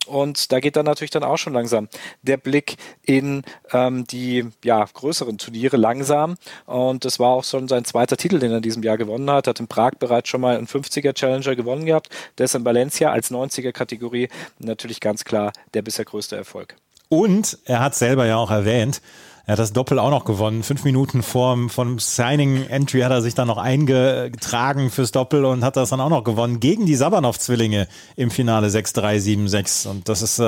Und 0.08 0.52
da 0.52 0.60
geht 0.60 0.76
dann 0.76 0.86
natürlich 0.86 1.12
dann 1.12 1.24
auch 1.24 1.38
schon 1.38 1.54
langsam 1.54 1.88
der 2.24 2.38
Blick 2.38 2.78
in 3.04 3.44
ähm, 3.72 4.06
die 4.08 4.48
ja, 4.64 4.84
größeren 4.84 5.38
Turniere 5.38 5.78
langsam. 5.78 6.36
Und 6.66 7.06
das 7.06 7.20
war 7.20 7.30
auch 7.30 7.44
schon 7.44 7.68
sein 7.68 7.86
zweiter 7.86 8.18
Titel, 8.18 8.40
den 8.40 8.52
er 8.52 8.58
in 8.58 8.64
diesem 8.64 8.84
Jahr 8.84 8.98
gewonnen 8.98 9.30
hat. 9.30 9.48
Hat 9.48 9.60
in 9.60 9.68
Prag 9.68 9.92
bereits 10.00 10.30
schon 10.30 10.42
mal 10.42 10.58
einen 10.58 10.68
50er 10.68 11.14
Challenger 11.14 11.56
gewonnen 11.56 11.86
gehabt. 11.86 12.10
Der 12.38 12.46
ist 12.46 12.56
in 12.56 12.66
Valencia 12.66 13.12
als 13.12 13.32
90er 13.32 13.72
Kategorie 13.72 14.30
natürlich 14.60 15.00
ganz 15.00 15.24
klar 15.24 15.54
der 15.74 15.84
bisher 15.84 16.06
größte 16.06 16.36
Erfolg. 16.36 16.76
Und 17.10 17.58
er 17.66 17.82
hat 17.82 17.94
selber 17.94 18.26
ja 18.26 18.38
auch 18.38 18.52
erwähnt, 18.52 19.02
er 19.46 19.54
hat 19.54 19.60
das 19.60 19.74
Doppel 19.74 20.00
auch 20.00 20.12
noch 20.12 20.26
gewonnen. 20.26 20.64
Fünf 20.64 20.84
Minuten 20.84 21.24
vor 21.24 21.58
vom 21.70 22.00
Signing 22.00 22.68
Entry 22.68 23.02
hat 23.02 23.12
er 23.12 23.22
sich 23.22 23.34
dann 23.34 23.48
noch 23.48 23.58
eingetragen 23.58 24.90
fürs 24.90 25.12
Doppel 25.12 25.46
und 25.46 25.64
hat 25.64 25.76
das 25.76 25.90
dann 25.90 26.00
auch 26.00 26.10
noch 26.10 26.24
gewonnen 26.24 26.60
gegen 26.60 26.86
die 26.86 26.96
Sabanov-Zwillinge 26.96 27.88
im 28.16 28.32
Finale 28.32 28.68
6-3, 28.68 29.50
7-6. 29.50 29.88
Und 29.88 30.10
das 30.10 30.22
ist 30.22 30.40
äh, 30.40 30.44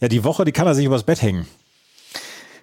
ja 0.00 0.08
die 0.08 0.24
Woche, 0.24 0.44
die 0.44 0.52
kann 0.52 0.66
er 0.66 0.74
sich 0.74 0.84
übers 0.84 1.04
Bett 1.04 1.22
hängen. 1.22 1.46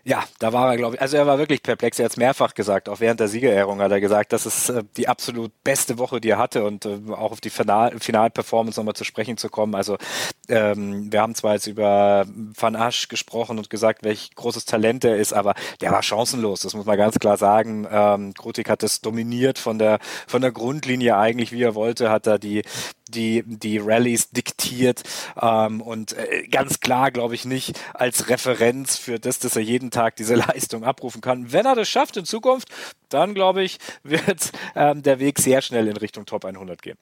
Ja, 0.06 0.26
da 0.40 0.52
war 0.52 0.70
er, 0.70 0.76
glaube 0.76 0.96
ich, 0.96 1.02
also 1.02 1.16
er 1.16 1.26
war 1.28 1.38
wirklich 1.38 1.64
perplex. 1.64 1.98
Er 1.98 2.06
hat 2.06 2.12
es 2.12 2.18
mehrfach 2.18 2.54
gesagt, 2.56 2.90
auch 2.90 3.00
während 3.00 3.22
der 3.22 3.30
Siegerehrung 3.30 3.80
hat 3.80 3.90
er 3.90 4.02
gesagt, 4.02 4.34
das 4.34 4.46
ist 4.46 4.68
äh, 4.68 4.84
die 4.98 5.08
absolut 5.08 5.52
beste 5.64 5.98
Woche, 5.98 6.20
die 6.20 6.30
er 6.32 6.38
hatte 6.38 6.66
und 6.66 6.86
äh, 6.86 7.00
auch 7.12 7.32
auf 7.32 7.40
die 7.40 7.50
Final 7.50 7.98
Finalperformance 7.98 8.78
nochmal 8.78 8.96
zu 8.96 9.06
sprechen 9.06 9.38
zu 9.38 9.48
kommen. 9.48 9.76
Also 9.76 9.98
ähm, 10.50 11.10
wir 11.10 11.22
haben 11.22 11.36
zwar 11.36 11.54
jetzt 11.54 11.68
über 11.68 12.26
Van 12.28 12.76
Asch 12.76 13.08
gesprochen 13.08 13.58
und 13.58 13.70
gesagt, 13.70 14.04
welch 14.04 14.36
großes 14.36 14.66
Talent 14.66 15.06
er 15.06 15.16
ist, 15.16 15.32
aber 15.32 15.54
der 15.80 15.92
war 15.92 16.04
chancenlos, 16.04 16.60
das 16.60 16.74
muss 16.74 16.86
man 16.86 16.98
ganz 16.98 17.18
klar 17.18 17.38
sagen. 17.38 17.88
Ähm, 17.90 18.34
Krutik 18.34 18.70
hat 18.70 18.84
das 18.84 19.00
dominiert 19.00 19.58
von 19.58 19.80
der, 19.80 20.00
von 20.28 20.42
der 20.42 20.52
Grundlinie 20.52 21.16
eigentlich, 21.16 21.54
wie 21.54 21.64
er 21.64 21.76
wollte, 21.76 22.10
hat 22.10 22.28
er 22.28 22.40
die 22.40 22.64
die, 23.14 23.44
die 23.46 23.78
Rallyes 23.78 24.30
diktiert 24.32 25.04
ähm, 25.42 25.82
und 25.82 26.14
äh, 26.14 26.48
ganz 26.48 26.80
klar, 26.80 27.12
glaube 27.12 27.36
ich, 27.36 27.46
nicht 27.46 27.80
als 27.94 28.30
Referenz 28.30 28.98
für 28.98 29.20
das, 29.20 29.40
dass 29.40 29.56
er 29.56 29.62
jeden 29.62 29.92
Tag 29.92 30.16
diese 30.16 30.36
Leistung 30.36 30.84
abrufen 30.84 31.22
kann. 31.22 31.52
Wenn 31.52 31.66
er 31.66 31.76
das 31.76 31.90
schafft 31.90 32.18
in 32.18 32.26
Zukunft, 32.26 32.70
dann 33.10 33.34
glaube 33.34 33.64
ich, 33.64 33.78
wird 34.04 34.52
ähm, 34.76 35.04
der 35.04 35.20
Weg 35.20 35.40
sehr 35.40 35.62
schnell 35.62 35.88
in 35.88 35.98
Richtung 35.98 36.26
Top 36.26 36.46
100 36.46 36.82
gehen. 36.82 36.98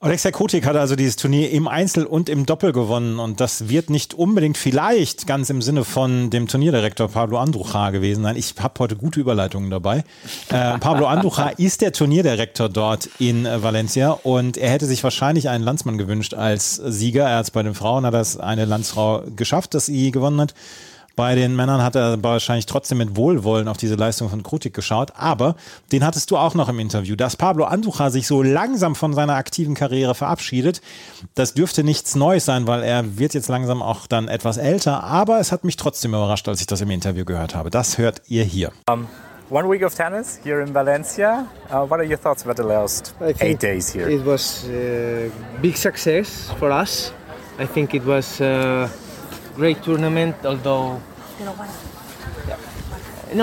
Alexia 0.00 0.30
Kotik 0.30 0.64
hat 0.64 0.76
also 0.76 0.94
dieses 0.94 1.16
Turnier 1.16 1.50
im 1.50 1.66
Einzel 1.66 2.06
und 2.06 2.28
im 2.28 2.46
Doppel 2.46 2.70
gewonnen 2.70 3.18
und 3.18 3.40
das 3.40 3.68
wird 3.68 3.90
nicht 3.90 4.14
unbedingt 4.14 4.56
vielleicht 4.56 5.26
ganz 5.26 5.50
im 5.50 5.60
Sinne 5.60 5.82
von 5.82 6.30
dem 6.30 6.46
Turnierdirektor 6.46 7.08
Pablo 7.08 7.38
Andrucha 7.38 7.90
gewesen 7.90 8.22
sein. 8.22 8.36
Ich 8.36 8.54
habe 8.60 8.74
heute 8.78 8.94
gute 8.94 9.18
Überleitungen 9.18 9.70
dabei. 9.70 10.04
Äh, 10.50 10.78
Pablo 10.78 11.08
Andrucha 11.08 11.48
ist 11.56 11.80
der 11.80 11.92
Turnierdirektor 11.92 12.68
dort 12.68 13.08
in 13.18 13.44
äh, 13.44 13.60
Valencia 13.60 14.12
und 14.12 14.56
er 14.56 14.70
hätte 14.70 14.86
sich 14.86 15.02
wahrscheinlich 15.02 15.48
einen 15.48 15.64
Landsmann 15.64 15.98
gewünscht 15.98 16.32
als 16.32 16.76
Sieger. 16.76 17.24
Er 17.24 17.38
hat 17.38 17.52
bei 17.52 17.64
den 17.64 17.74
Frauen 17.74 18.06
hat 18.06 18.14
das 18.14 18.36
eine 18.36 18.66
Landsfrau 18.66 19.24
geschafft, 19.34 19.74
dass 19.74 19.86
sie 19.86 20.12
gewonnen 20.12 20.40
hat. 20.40 20.54
Bei 21.18 21.34
den 21.34 21.56
Männern 21.56 21.82
hat 21.82 21.96
er 21.96 22.22
wahrscheinlich 22.22 22.66
trotzdem 22.66 22.98
mit 22.98 23.16
Wohlwollen 23.16 23.66
auf 23.66 23.76
diese 23.76 23.96
Leistung 23.96 24.30
von 24.30 24.44
Krutik 24.44 24.72
geschaut. 24.72 25.14
Aber 25.16 25.56
den 25.90 26.06
hattest 26.06 26.30
du 26.30 26.36
auch 26.36 26.54
noch 26.54 26.68
im 26.68 26.78
Interview. 26.78 27.16
Dass 27.16 27.34
Pablo 27.34 27.64
Andujar 27.64 28.12
sich 28.12 28.28
so 28.28 28.40
langsam 28.40 28.94
von 28.94 29.12
seiner 29.14 29.34
aktiven 29.34 29.74
Karriere 29.74 30.14
verabschiedet, 30.14 30.80
das 31.34 31.54
dürfte 31.54 31.82
nichts 31.82 32.14
Neues 32.14 32.44
sein, 32.44 32.68
weil 32.68 32.84
er 32.84 33.18
wird 33.18 33.34
jetzt 33.34 33.48
langsam 33.48 33.82
auch 33.82 34.06
dann 34.06 34.28
etwas 34.28 34.58
älter. 34.58 35.02
Aber 35.02 35.40
es 35.40 35.50
hat 35.50 35.64
mich 35.64 35.74
trotzdem 35.74 36.12
überrascht, 36.12 36.46
als 36.46 36.60
ich 36.60 36.68
das 36.68 36.82
im 36.82 36.90
Interview 36.92 37.24
gehört 37.24 37.56
habe. 37.56 37.70
Das 37.70 37.98
hört 37.98 38.22
ihr 38.28 38.44
hier. 38.44 38.70
Um, 38.88 39.08
one 39.50 39.68
week 39.68 39.84
of 39.84 39.96
tennis 39.96 40.38
here 40.44 40.62
in 40.62 40.72
Valencia. 40.72 41.46
Uh, 41.68 41.78
what 41.78 41.98
are 41.98 42.06
your 42.06 42.20
thoughts 42.20 42.46
about 42.46 42.62
the 42.62 42.68
last 42.68 43.12
eight 43.40 43.60
days 43.60 43.92
here? 43.92 44.08
It 44.08 44.24
was 44.24 44.66
a 44.70 45.32
big 45.60 45.76
success 45.76 46.48
for 46.60 46.70
us. 46.70 47.12
I 47.58 47.66
think 47.66 47.92
it 47.92 48.06
was 48.06 48.40
a 48.40 48.88
great 49.56 49.82
tournament, 49.82 50.36
although 50.44 51.00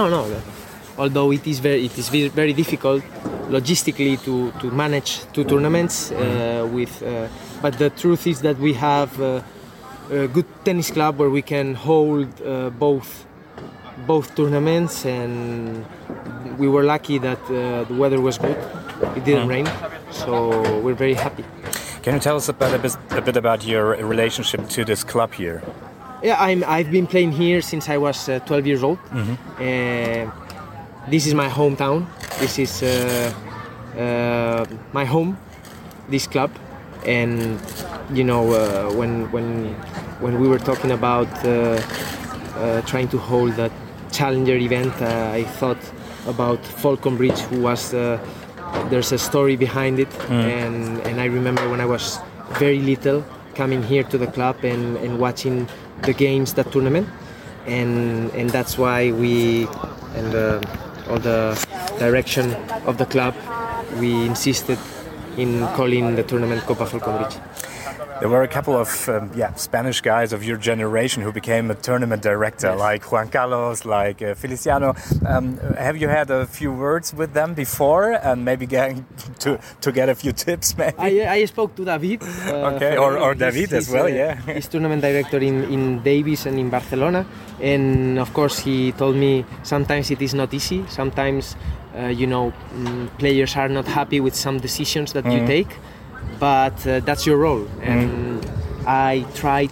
no, 0.10 0.28
no. 0.30 0.42
Although 0.98 1.32
it 1.32 1.46
is 1.46 1.60
very, 1.60 1.86
it 1.86 1.98
is 1.98 2.10
very 2.10 2.54
difficult 2.54 3.04
logistically 3.50 4.22
to, 4.24 4.52
to 4.60 4.72
manage 4.72 5.20
two 5.34 5.44
tournaments 5.44 6.12
uh, 6.12 6.68
with, 6.72 7.04
uh, 7.04 7.28
but 7.62 7.78
the 7.78 7.90
truth 7.90 8.28
is 8.28 8.42
that 8.42 8.58
we 8.58 8.74
have 8.74 9.20
uh, 9.22 9.42
a 10.10 10.28
good 10.28 10.46
tennis 10.64 10.92
club 10.92 11.18
where 11.18 11.30
we 11.30 11.42
can 11.42 11.76
hold 11.76 12.42
uh, 12.42 12.70
both 12.72 13.26
both 14.06 14.36
tournaments, 14.36 15.06
and 15.06 15.86
we 16.58 16.68
were 16.68 16.84
lucky 16.84 17.18
that 17.18 17.40
uh, 17.46 17.86
the 17.86 17.96
weather 17.96 18.20
was 18.20 18.38
good. 18.38 18.58
It 19.16 19.24
didn't 19.24 19.48
rain, 19.48 19.68
so 20.12 20.82
we're 20.82 20.94
very 20.94 21.14
happy. 21.14 21.46
Can 22.04 22.16
you 22.16 22.20
tell 22.20 22.36
us 22.36 22.50
about 22.50 22.74
a 22.74 22.80
bit, 22.80 22.96
a 23.12 23.22
bit 23.22 23.38
about 23.38 23.66
your 23.66 23.96
relationship 24.06 24.68
to 24.70 24.86
this 24.86 25.04
club 25.04 25.34
here? 25.34 25.64
Yeah, 26.26 26.38
I'm, 26.42 26.64
I've 26.68 26.90
been 26.90 27.06
playing 27.06 27.34
here 27.34 27.62
since 27.62 27.88
I 27.88 27.98
was 27.98 28.28
uh, 28.28 28.40
12 28.48 28.66
years 28.66 28.82
old. 28.84 28.98
Mhm. 29.14 29.38
Uh, 29.60 30.32
this 31.08 31.28
is 31.28 31.36
my 31.36 31.48
hometown. 31.50 32.08
This 32.40 32.58
is 32.58 32.82
uh, 32.82 33.32
uh, 33.96 34.66
my 34.92 35.06
home. 35.06 35.38
This 36.10 36.26
club, 36.28 36.50
and 37.06 37.60
you 38.14 38.24
know 38.24 38.44
uh, 38.54 38.92
when 39.00 39.32
when 39.32 39.76
when 40.20 40.40
we 40.42 40.48
were 40.48 40.60
talking 40.60 40.92
about 40.92 41.28
uh, 41.46 41.52
uh, 42.58 42.82
trying 42.92 43.08
to 43.10 43.18
hold 43.18 43.54
that 43.58 43.72
challenger 44.12 44.56
event, 44.58 44.94
uh, 45.02 45.40
I 45.40 45.44
thought 45.60 45.82
about 46.28 46.60
Falcon 46.82 47.18
Bridge, 47.18 47.40
who 47.52 47.62
was 47.62 47.94
uh, 47.94 48.18
there's 48.90 49.12
a 49.12 49.18
story 49.18 49.56
behind 49.58 50.00
it, 50.00 50.10
and 50.30 51.00
and 51.08 51.22
I 51.22 51.26
remember 51.26 51.70
when 51.70 51.82
I 51.82 51.86
was 51.86 52.20
very 52.60 52.80
little 52.80 53.24
coming 53.56 53.84
here 53.84 54.04
to 54.04 54.18
the 54.18 54.28
club 54.28 54.56
and, 54.64 54.98
and 54.98 55.18
watching 55.20 55.68
the 56.04 56.14
games, 56.14 56.54
that 56.54 56.72
tournament, 56.72 57.08
and 57.66 58.32
and 58.32 58.50
that's 58.50 58.78
why 58.78 59.12
we 59.12 59.68
and 60.16 60.34
all 61.10 61.20
the 61.20 61.56
direction 62.00 62.54
of 62.86 62.98
the 62.98 63.06
club 63.06 63.34
we 64.00 64.26
insisted 64.26 64.80
in 65.38 65.68
calling 65.76 66.16
the 66.16 66.24
tournament 66.24 66.62
Copa 66.64 66.86
Falcon 66.86 67.18
Bridge. 67.18 67.38
There 68.22 68.30
were 68.30 68.44
a 68.44 68.48
couple 68.48 68.76
of 68.76 69.10
um, 69.10 69.30
yeah 69.36 69.54
Spanish 69.56 70.00
guys 70.02 70.32
of 70.32 70.42
your 70.44 70.56
generation 70.58 71.22
who 71.22 71.32
became 71.34 71.70
a 71.70 71.76
tournament 71.76 72.22
director, 72.22 72.74
like 72.76 73.12
Juan 73.12 73.28
Carlos, 73.30 73.84
like 73.84 74.22
uh, 74.22 74.34
Feliciano. 74.36 74.96
Um, 75.28 75.58
have 75.78 75.98
you 75.98 76.08
had 76.08 76.32
a 76.32 76.46
few 76.46 76.72
words 76.72 77.14
with 77.14 77.34
them 77.34 77.54
before, 77.54 78.14
and 78.14 78.46
maybe 78.46 78.66
getting 78.66 79.06
to 79.40 79.60
to 79.82 79.92
get 79.92 80.08
a 80.10 80.16
few 80.16 80.32
tips, 80.32 80.78
maybe? 80.78 80.96
I, 80.98 81.34
I 81.42 81.46
spoke 81.46 81.76
to 81.76 81.84
David. 81.84 82.24
uh, 82.24 82.76
Okay, 82.76 82.96
or- 82.98 83.18
or 83.18 83.34
he's- 83.34 83.40
David 83.54 83.74
as 83.74 83.86
he's, 83.88 83.94
well, 83.94 84.06
uh, 84.06 84.08
yeah. 84.24 84.36
He's 84.54 84.68
tournament 84.70 85.02
director 85.02 85.38
in, 85.40 85.64
in 85.66 86.02
Davis 86.04 86.46
and 86.46 86.58
in 86.58 86.70
Barcelona. 86.70 87.26
And 87.62 88.18
of 88.20 88.32
course, 88.34 88.60
he 88.60 88.92
told 88.94 89.16
me 89.18 89.44
sometimes 89.64 90.10
it 90.12 90.22
is 90.22 90.34
not 90.34 90.54
easy. 90.54 90.86
Sometimes, 90.88 91.56
uh, 91.98 92.08
you 92.08 92.28
know, 92.28 92.54
mm, 92.74 93.10
players 93.18 93.56
are 93.58 93.68
not 93.70 93.88
happy 93.88 94.20
with 94.22 94.36
some 94.36 94.60
decisions 94.60 95.12
that 95.14 95.26
you 95.26 95.40
Mhm. 95.42 95.48
take, 95.48 95.68
but 96.40 96.76
uh, 96.88 97.00
that's 97.02 97.26
your 97.26 97.38
role. 97.38 97.68
And 97.82 98.46
I 98.88 99.26
tried 99.36 99.72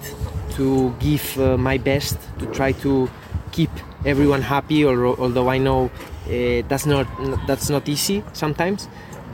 to 0.56 0.94
give 1.00 1.38
uh, 1.40 1.58
my 1.58 1.78
best 1.78 2.18
to 2.40 2.46
try 2.48 2.72
to 2.84 3.10
keep 3.52 3.70
everyone 4.06 4.42
happy. 4.42 4.86
Although, 4.86 5.50
I 5.50 5.58
know 5.58 5.90
uh, 6.28 6.62
that's 6.68 6.86
not 6.86 7.08
that's 7.48 7.70
not 7.70 7.88
easy 7.90 8.24
sometimes, 8.34 8.88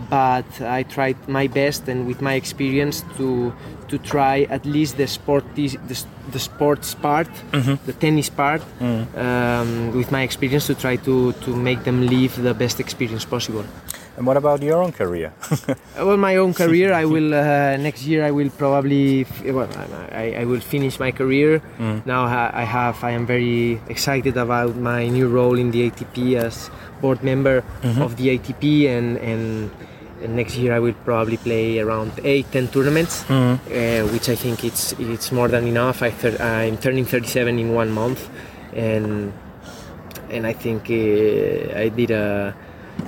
but 0.09 0.45
I 0.61 0.83
tried 0.83 1.17
my 1.27 1.47
best 1.47 1.87
and 1.87 2.07
with 2.07 2.21
my 2.21 2.33
experience 2.33 3.03
to 3.17 3.53
to 3.89 3.97
try 3.97 4.45
at 4.49 4.65
least 4.65 4.97
the 4.97 5.07
sport 5.07 5.43
the, 5.55 5.67
the 6.31 6.39
sports 6.39 6.93
part, 6.93 7.27
Mhm. 7.51 7.77
the 7.85 7.93
tennis 7.93 8.29
part, 8.29 8.61
Mm. 8.79 9.05
um, 9.17 9.91
with 9.97 10.11
my 10.11 10.21
experience 10.23 10.67
to 10.67 10.75
try 10.75 10.95
to 10.97 11.33
to 11.45 11.55
make 11.55 11.83
them 11.83 12.07
live 12.07 12.41
the 12.41 12.53
best 12.53 12.79
experience 12.79 13.25
possible. 13.25 13.65
And 14.19 14.27
what 14.27 14.35
about 14.35 14.61
your 14.61 14.83
own 14.83 14.91
career? 14.91 15.31
Uh, 15.49 16.05
Well, 16.05 16.17
my 16.17 16.35
own 16.35 16.53
career, 16.63 16.91
I 16.91 17.05
will 17.05 17.33
uh, 17.33 17.77
next 17.77 18.03
year. 18.03 18.25
I 18.25 18.31
will 18.31 18.49
probably 18.49 19.25
well, 19.45 19.69
I, 20.11 20.41
I 20.41 20.43
will 20.43 20.59
finish 20.59 20.99
my 20.99 21.11
career. 21.11 21.61
Mm. 21.79 22.05
Now 22.05 22.25
I 22.53 22.65
have. 22.65 23.01
I 23.01 23.11
am 23.11 23.25
very 23.25 23.79
excited 23.87 24.35
about 24.35 24.75
my 24.75 25.07
new 25.07 25.29
role 25.29 25.57
in 25.57 25.71
the 25.71 25.89
ATP 25.89 26.35
as 26.35 26.69
board 27.01 27.23
member 27.23 27.63
Mhm. 27.81 28.01
of 28.03 28.17
the 28.17 28.27
ATP, 28.37 28.89
and, 28.91 29.15
and 29.23 29.71
and 30.21 30.35
next 30.35 30.57
year 30.57 30.73
I 30.75 30.79
will 30.79 30.95
probably 31.05 31.37
play 31.37 31.79
around 31.79 32.11
eight, 32.25 32.51
ten 32.51 32.67
tournaments, 32.67 33.23
Mhm. 33.31 33.55
uh, 33.55 34.03
which 34.11 34.27
I 34.27 34.35
think 34.35 34.65
it's 34.67 34.91
it's 34.99 35.31
more 35.31 35.47
than 35.47 35.63
enough. 35.65 36.03
I 36.03 36.11
thir- 36.11 36.35
I'm 36.43 36.75
turning 36.75 37.05
37 37.07 37.55
in 37.57 37.71
one 37.73 37.89
month, 37.95 38.27
and 38.75 39.31
and 40.29 40.43
I 40.45 40.51
think 40.53 40.91
uh, 40.91 41.79
I 41.83 41.87
did 41.87 42.11
a, 42.11 42.53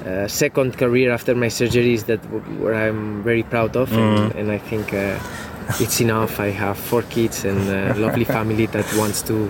a 0.06 0.28
second 0.30 0.78
career 0.78 1.12
after 1.12 1.36
my 1.36 1.48
surgeries 1.50 2.06
that 2.06 2.20
where 2.62 2.76
I'm 2.76 3.24
very 3.24 3.44
proud 3.44 3.76
of, 3.76 3.92
and, 3.94 4.18
Mhm. 4.32 4.36
and 4.40 4.52
I 4.52 4.58
think 4.58 4.94
uh, 4.94 5.20
it's 5.84 6.02
enough. 6.02 6.40
I 6.40 6.50
have 6.52 6.78
four 6.78 7.02
kids 7.04 7.46
and 7.46 7.60
a 7.70 7.94
lovely 8.06 8.26
family 8.26 8.66
that 8.68 8.86
wants 8.98 9.22
to 9.24 9.50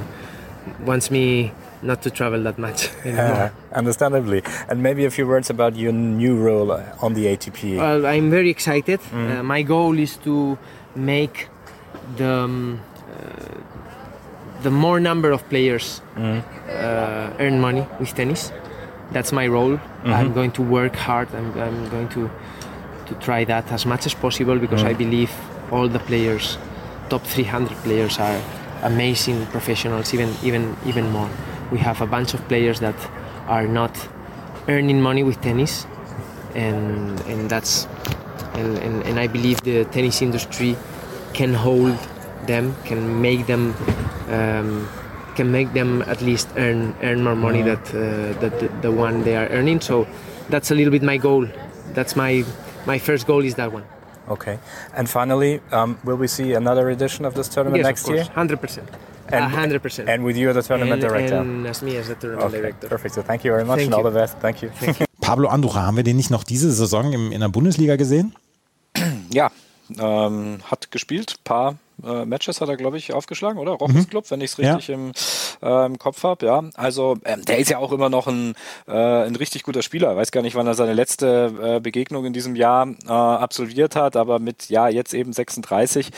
wants 0.85 1.09
me 1.11 1.51
not 1.81 2.01
to 2.03 2.09
travel 2.11 2.43
that 2.43 2.57
much 2.59 2.89
anymore. 3.05 3.49
Uh, 3.49 3.77
understandably. 3.77 4.43
And 4.69 4.83
maybe 4.83 5.05
a 5.05 5.09
few 5.09 5.25
words 5.27 5.49
about 5.49 5.75
your 5.75 5.91
new 5.93 6.35
role 6.37 6.71
uh, 6.71 6.83
on 7.05 7.13
the 7.15 7.25
ATP. 7.25 7.77
Well, 7.77 8.05
I'm 8.05 8.29
very 8.29 8.49
excited. 8.49 8.99
Mm. 9.11 9.39
Uh, 9.39 9.43
my 9.43 9.63
goal 9.63 9.97
is 9.97 10.17
to 10.17 10.57
make 10.95 11.47
the 12.17 12.29
um, 12.45 12.79
uh, 13.09 13.57
the 14.63 14.69
more 14.69 14.99
number 14.99 15.31
of 15.31 15.41
players 15.49 16.01
Mm. 16.17 16.41
uh, 16.69 17.43
earn 17.43 17.59
money 17.59 17.85
with 17.99 18.13
tennis. 18.13 18.51
That's 19.13 19.31
my 19.31 19.47
role. 19.47 19.77
Mhm. 20.03 20.13
I'm 20.13 20.33
going 20.33 20.51
to 20.51 20.61
work 20.61 20.95
hard. 20.95 21.27
I'm, 21.35 21.51
I'm 21.59 21.89
going 21.89 22.07
to 22.09 22.29
to 23.07 23.13
try 23.25 23.43
that 23.45 23.71
as 23.71 23.85
much 23.85 24.05
as 24.05 24.13
possible 24.13 24.57
because 24.59 24.83
I 24.83 24.93
Mm. 24.93 24.97
believe 24.97 25.31
all 25.71 25.87
the 25.89 25.99
players, 25.99 26.57
top 27.09 27.21
300 27.23 27.77
players, 27.83 28.19
are 28.19 28.39
amazing 28.83 29.45
professionals. 29.51 30.13
Even 30.13 30.29
even 30.43 30.75
even 30.85 31.11
more. 31.11 31.29
We 31.71 31.79
have 31.79 32.01
a 32.01 32.07
bunch 32.07 32.33
of 32.33 32.39
players 32.47 32.79
that 32.79 32.95
are 33.47 33.67
not 33.67 33.91
earning 34.67 35.01
money 35.01 35.23
with 35.23 35.41
tennis, 35.41 35.85
and 36.55 37.19
and 37.27 37.49
that's 37.49 37.87
and, 38.53 38.77
and, 38.77 39.03
and 39.07 39.19
I 39.19 39.27
believe 39.27 39.61
the 39.63 39.85
tennis 39.85 40.21
industry 40.21 40.75
can 41.33 41.53
hold 41.53 41.97
them, 42.47 42.75
can 42.85 43.21
make 43.21 43.45
them, 43.45 43.73
um, 44.29 44.87
can 45.35 45.51
make 45.51 45.73
them 45.73 46.01
at 46.07 46.21
least 46.21 46.47
earn 46.57 46.93
earn 47.01 47.23
more 47.23 47.35
money 47.35 47.61
that 47.63 47.93
uh, 47.93 48.39
that 48.41 48.59
the, 48.59 48.67
the 48.81 48.91
one 48.91 49.23
they 49.23 49.35
are 49.35 49.47
earning. 49.49 49.81
So 49.81 50.05
that's 50.49 50.71
a 50.71 50.75
little 50.75 50.91
bit 50.91 51.03
my 51.03 51.17
goal. 51.17 51.47
That's 51.93 52.15
my 52.15 52.43
my 52.85 52.99
first 52.99 53.27
goal 53.27 53.43
is 53.43 53.55
that 53.55 53.71
one. 53.71 53.83
Okay. 54.29 54.59
And 54.95 55.09
finally, 55.09 55.59
um, 55.71 55.97
will 56.03 56.17
we 56.17 56.27
see 56.27 56.53
another 56.53 56.89
edition 56.89 57.25
of 57.25 57.33
this 57.33 57.49
tournament 57.49 57.79
yes, 57.79 57.85
next 57.85 58.01
of 58.01 58.07
course, 58.07 58.25
year? 58.27 58.35
hundred 58.35 58.59
percent. 58.61 58.89
And- 59.27 59.51
hundred 59.53 59.81
percent. 59.81 60.09
And 60.09 60.23
with 60.23 60.37
you 60.37 60.49
as 60.49 60.55
the 60.55 60.61
tournament 60.63 61.01
and, 61.03 61.09
director? 61.09 61.37
And 61.37 61.65
as 61.67 61.81
me 61.81 61.95
as 61.97 62.07
the 62.07 62.15
tournament 62.15 62.47
Okay, 62.47 62.61
director. 62.61 62.87
perfect. 62.89 63.15
So 63.15 63.21
thank 63.21 63.43
you 63.45 63.51
very 63.51 63.63
much 63.65 63.77
Thank 63.79 63.87
and 63.87 63.95
all 63.95 64.03
you. 64.03 64.11
the 64.11 64.19
best. 64.19 64.37
Thank 64.39 64.61
you. 64.61 64.71
Pablo 65.21 65.49
Andújar, 65.49 65.85
haben 65.85 65.95
wir 65.97 66.03
den 66.03 66.17
nicht 66.17 66.31
noch 66.31 66.43
diese 66.43 66.71
Saison 66.71 67.13
im, 67.13 67.31
in 67.31 67.39
der 67.39 67.49
Bundesliga 67.49 67.95
gesehen? 67.95 68.33
Ja, 69.31 69.49
ähm, 69.99 70.59
hat 70.69 70.91
gespielt. 70.91 71.35
paar 71.43 71.75
äh, 72.05 72.25
Matches 72.25 72.61
hat 72.61 72.69
er, 72.69 72.77
glaube 72.77 72.97
ich, 72.97 73.13
aufgeschlagen, 73.13 73.59
oder? 73.59 73.71
Rochus 73.73 74.07
Club, 74.09 74.25
wenn 74.29 74.41
ich 74.41 74.51
es 74.51 74.57
richtig 74.57 74.87
Ja. 74.87 74.95
im 74.95 75.11
äh, 75.61 75.85
im 75.85 75.99
Kopf 75.99 76.23
habe. 76.23 76.45
Ja, 76.45 76.63
also 76.75 77.17
ähm, 77.25 77.45
der 77.45 77.59
ist 77.59 77.69
ja 77.69 77.77
auch 77.77 77.91
immer 77.91 78.09
noch 78.09 78.27
ein, 78.27 78.55
äh, 78.87 78.91
ein 78.91 79.35
richtig 79.35 79.63
guter 79.63 79.81
Spieler. 79.81 80.11
Ich 80.11 80.17
weiß 80.17 80.31
gar 80.31 80.41
nicht, 80.41 80.55
wann 80.55 80.67
er 80.67 80.73
seine 80.73 80.93
letzte 80.93 81.53
äh, 81.77 81.79
Begegnung 81.79 82.25
in 82.25 82.33
diesem 82.33 82.55
Jahr 82.55 82.87
äh, 82.87 83.09
absolviert 83.11 83.95
hat, 83.95 84.15
aber 84.15 84.39
mit 84.39 84.69
ja 84.69 84.87
jetzt 84.87 85.13
eben 85.13 85.33
36 85.33 86.09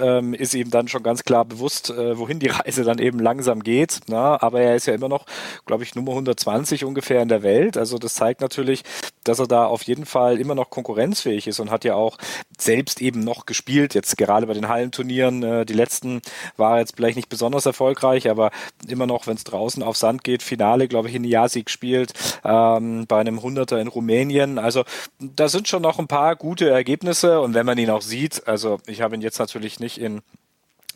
ähm, 0.00 0.34
ist 0.34 0.54
ihm 0.54 0.70
dann 0.70 0.88
schon 0.88 1.02
ganz 1.02 1.24
klar 1.24 1.44
bewusst, 1.44 1.90
äh, 1.90 2.18
wohin 2.18 2.38
die 2.40 2.48
Reise 2.48 2.84
dann 2.84 2.98
eben 2.98 3.18
langsam 3.18 3.62
geht. 3.62 4.00
Na? 4.06 4.40
Aber 4.42 4.60
er 4.60 4.74
ist 4.76 4.86
ja 4.86 4.94
immer 4.94 5.08
noch, 5.08 5.26
glaube 5.66 5.82
ich, 5.84 5.94
Nummer 5.94 6.12
120 6.12 6.84
ungefähr 6.84 7.22
in 7.22 7.28
der 7.28 7.42
Welt. 7.42 7.76
Also 7.76 7.98
das 7.98 8.14
zeigt 8.14 8.40
natürlich, 8.40 8.82
dass 9.24 9.38
er 9.38 9.46
da 9.46 9.66
auf 9.66 9.82
jeden 9.82 10.06
Fall 10.06 10.38
immer 10.38 10.54
noch 10.54 10.70
konkurrenzfähig 10.70 11.46
ist 11.46 11.60
und 11.60 11.70
hat 11.70 11.84
ja 11.84 11.94
auch 11.94 12.18
selbst 12.58 13.00
eben 13.00 13.20
noch 13.20 13.46
gespielt. 13.46 13.94
Jetzt 13.94 14.16
gerade 14.16 14.46
bei 14.46 14.54
den 14.54 14.68
Hallenturnieren, 14.68 15.13
äh, 15.20 15.64
die 15.64 15.72
letzten 15.72 16.22
war 16.56 16.78
jetzt 16.78 16.96
vielleicht 16.96 17.16
nicht 17.16 17.28
besonders 17.28 17.66
erfolgreich, 17.66 18.28
aber 18.28 18.50
immer 18.88 19.06
noch, 19.06 19.26
wenn 19.26 19.36
es 19.36 19.44
draußen 19.44 19.82
auf 19.82 19.96
Sand 19.96 20.24
geht, 20.24 20.42
Finale, 20.42 20.88
glaube 20.88 21.08
ich, 21.08 21.14
in 21.14 21.24
Jasik 21.24 21.70
spielt, 21.70 22.12
ähm, 22.44 23.06
bei 23.06 23.20
einem 23.20 23.42
Hunderter 23.42 23.80
in 23.80 23.88
Rumänien. 23.88 24.58
Also 24.58 24.84
da 25.18 25.48
sind 25.48 25.68
schon 25.68 25.82
noch 25.82 25.98
ein 25.98 26.08
paar 26.08 26.36
gute 26.36 26.68
Ergebnisse 26.68 27.40
und 27.40 27.54
wenn 27.54 27.66
man 27.66 27.78
ihn 27.78 27.90
auch 27.90 28.02
sieht, 28.02 28.46
also 28.46 28.78
ich 28.86 29.00
habe 29.00 29.14
ihn 29.14 29.22
jetzt 29.22 29.38
natürlich 29.38 29.80
nicht 29.80 29.98
in 29.98 30.22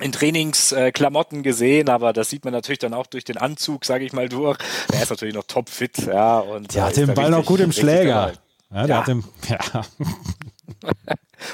in 0.00 0.12
Trainingsklamotten 0.12 1.42
gesehen, 1.42 1.88
aber 1.88 2.12
das 2.12 2.30
sieht 2.30 2.44
man 2.44 2.54
natürlich 2.54 2.78
dann 2.78 2.94
auch 2.94 3.06
durch 3.06 3.24
den 3.24 3.36
Anzug, 3.36 3.84
sage 3.84 4.04
ich 4.04 4.12
mal, 4.12 4.28
durch. 4.28 4.58
Er 4.92 5.02
ist 5.02 5.10
natürlich 5.10 5.34
noch 5.34 5.44
topfit, 5.44 6.06
ja. 6.06 6.38
Und 6.38 6.72
der 6.74 6.84
hat 6.84 6.96
den 6.96 7.12
Ball 7.14 7.30
noch 7.30 7.44
gut 7.44 7.58
im 7.60 7.72
Schläger. 7.72 8.34
Ja, 8.70 8.86
der 8.86 8.88
ja. 8.88 9.00
hat 9.00 9.08
den, 9.08 9.24
ja. 9.48 9.84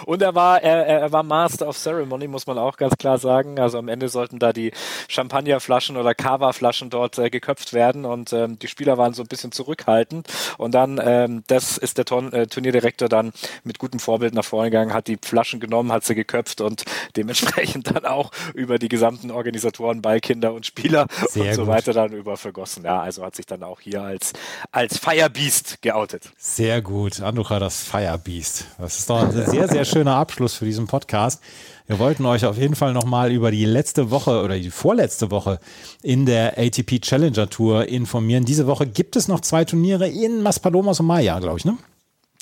Und 0.06 0.22
er 0.22 0.34
war, 0.34 0.62
er, 0.62 0.86
er 0.86 1.12
war 1.12 1.22
Master 1.22 1.68
of 1.68 1.76
Ceremony, 1.76 2.28
muss 2.28 2.46
man 2.46 2.58
auch 2.58 2.76
ganz 2.76 2.96
klar 2.96 3.18
sagen. 3.18 3.58
Also 3.58 3.78
am 3.78 3.88
Ende 3.88 4.08
sollten 4.08 4.38
da 4.38 4.52
die 4.52 4.72
Champagnerflaschen 5.08 5.96
oder 5.96 6.14
Cava-Flaschen 6.14 6.90
dort 6.90 7.18
äh, 7.18 7.30
geköpft 7.30 7.72
werden 7.72 8.04
und 8.04 8.32
ähm, 8.32 8.58
die 8.58 8.68
Spieler 8.68 8.98
waren 8.98 9.14
so 9.14 9.22
ein 9.22 9.28
bisschen 9.28 9.52
zurückhaltend. 9.52 10.28
Und 10.58 10.72
dann, 10.74 11.00
ähm, 11.02 11.44
das 11.46 11.78
ist 11.78 11.98
der 11.98 12.04
Ton, 12.04 12.32
äh, 12.32 12.46
Turnierdirektor 12.46 13.08
dann 13.08 13.32
mit 13.64 13.78
gutem 13.78 14.00
Vorbild 14.00 14.34
nach 14.34 14.44
vorne 14.44 14.70
gegangen, 14.70 14.92
hat 14.92 15.08
die 15.08 15.18
Flaschen 15.20 15.60
genommen, 15.60 15.92
hat 15.92 16.04
sie 16.04 16.14
geköpft 16.14 16.60
und 16.60 16.84
dementsprechend 17.16 17.90
dann 17.94 18.04
auch 18.04 18.30
über 18.54 18.78
die 18.78 18.88
gesamten 18.88 19.30
Organisatoren, 19.30 20.02
Ballkinder 20.02 20.52
und 20.52 20.66
Spieler 20.66 21.06
Sehr 21.28 21.44
und 21.44 21.54
so 21.54 21.64
gut. 21.64 21.70
weiter 21.74 21.92
dann 21.92 22.12
über 22.12 22.36
vergossen. 22.36 22.84
Ja, 22.84 23.00
also 23.00 23.24
hat 23.24 23.36
sich 23.36 23.46
dann 23.46 23.62
auch 23.62 23.80
hier 23.80 24.02
als, 24.02 24.32
als 24.72 24.98
Firebeast 24.98 25.82
geoutet. 25.82 26.30
Sehr 26.36 26.82
gut. 26.82 27.20
Anducha, 27.20 27.58
das 27.58 27.82
Firebeast. 27.82 28.66
Das 28.78 28.98
ist 28.98 29.10
doch 29.10 29.22
ein 29.22 29.32
sehr, 29.32 29.68
sehr 29.74 29.84
schöner 29.84 30.14
Abschluss 30.14 30.54
für 30.54 30.64
diesen 30.64 30.86
Podcast. 30.86 31.42
Wir 31.88 31.98
wollten 31.98 32.24
euch 32.26 32.46
auf 32.46 32.56
jeden 32.56 32.76
Fall 32.76 32.92
nochmal 32.92 33.32
über 33.32 33.50
die 33.50 33.64
letzte 33.64 34.12
Woche 34.12 34.40
oder 34.42 34.56
die 34.56 34.70
vorletzte 34.70 35.32
Woche 35.32 35.58
in 36.02 36.26
der 36.26 36.56
ATP 36.56 37.00
Challenger 37.00 37.50
Tour 37.50 37.88
informieren. 37.88 38.44
Diese 38.44 38.68
Woche 38.68 38.86
gibt 38.86 39.16
es 39.16 39.26
noch 39.26 39.40
zwei 39.40 39.64
Turniere 39.64 40.08
in 40.08 40.42
Maspalomas 40.42 41.00
und 41.00 41.06
Maya, 41.06 41.40
glaube 41.40 41.58
ich, 41.58 41.64
ne? 41.64 41.76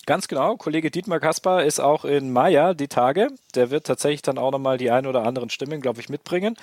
Ganz 0.04 0.26
genau. 0.26 0.56
Kollege 0.56 0.90
Dietmar 0.90 1.20
Kaspar 1.20 1.62
ist 1.62 1.78
auch 1.78 2.04
in 2.04 2.32
Maya 2.32 2.74
die 2.74 2.88
Tage. 2.88 3.28
Der 3.54 3.70
wird 3.70 3.86
tatsächlich 3.86 4.22
dann 4.22 4.36
auch 4.36 4.50
nochmal 4.50 4.76
die 4.76 4.90
ein 4.90 5.06
oder 5.06 5.22
anderen 5.22 5.48
Stimmen, 5.48 5.80
glaube 5.80 6.00
ich, 6.00 6.08
mitbringen. 6.08 6.56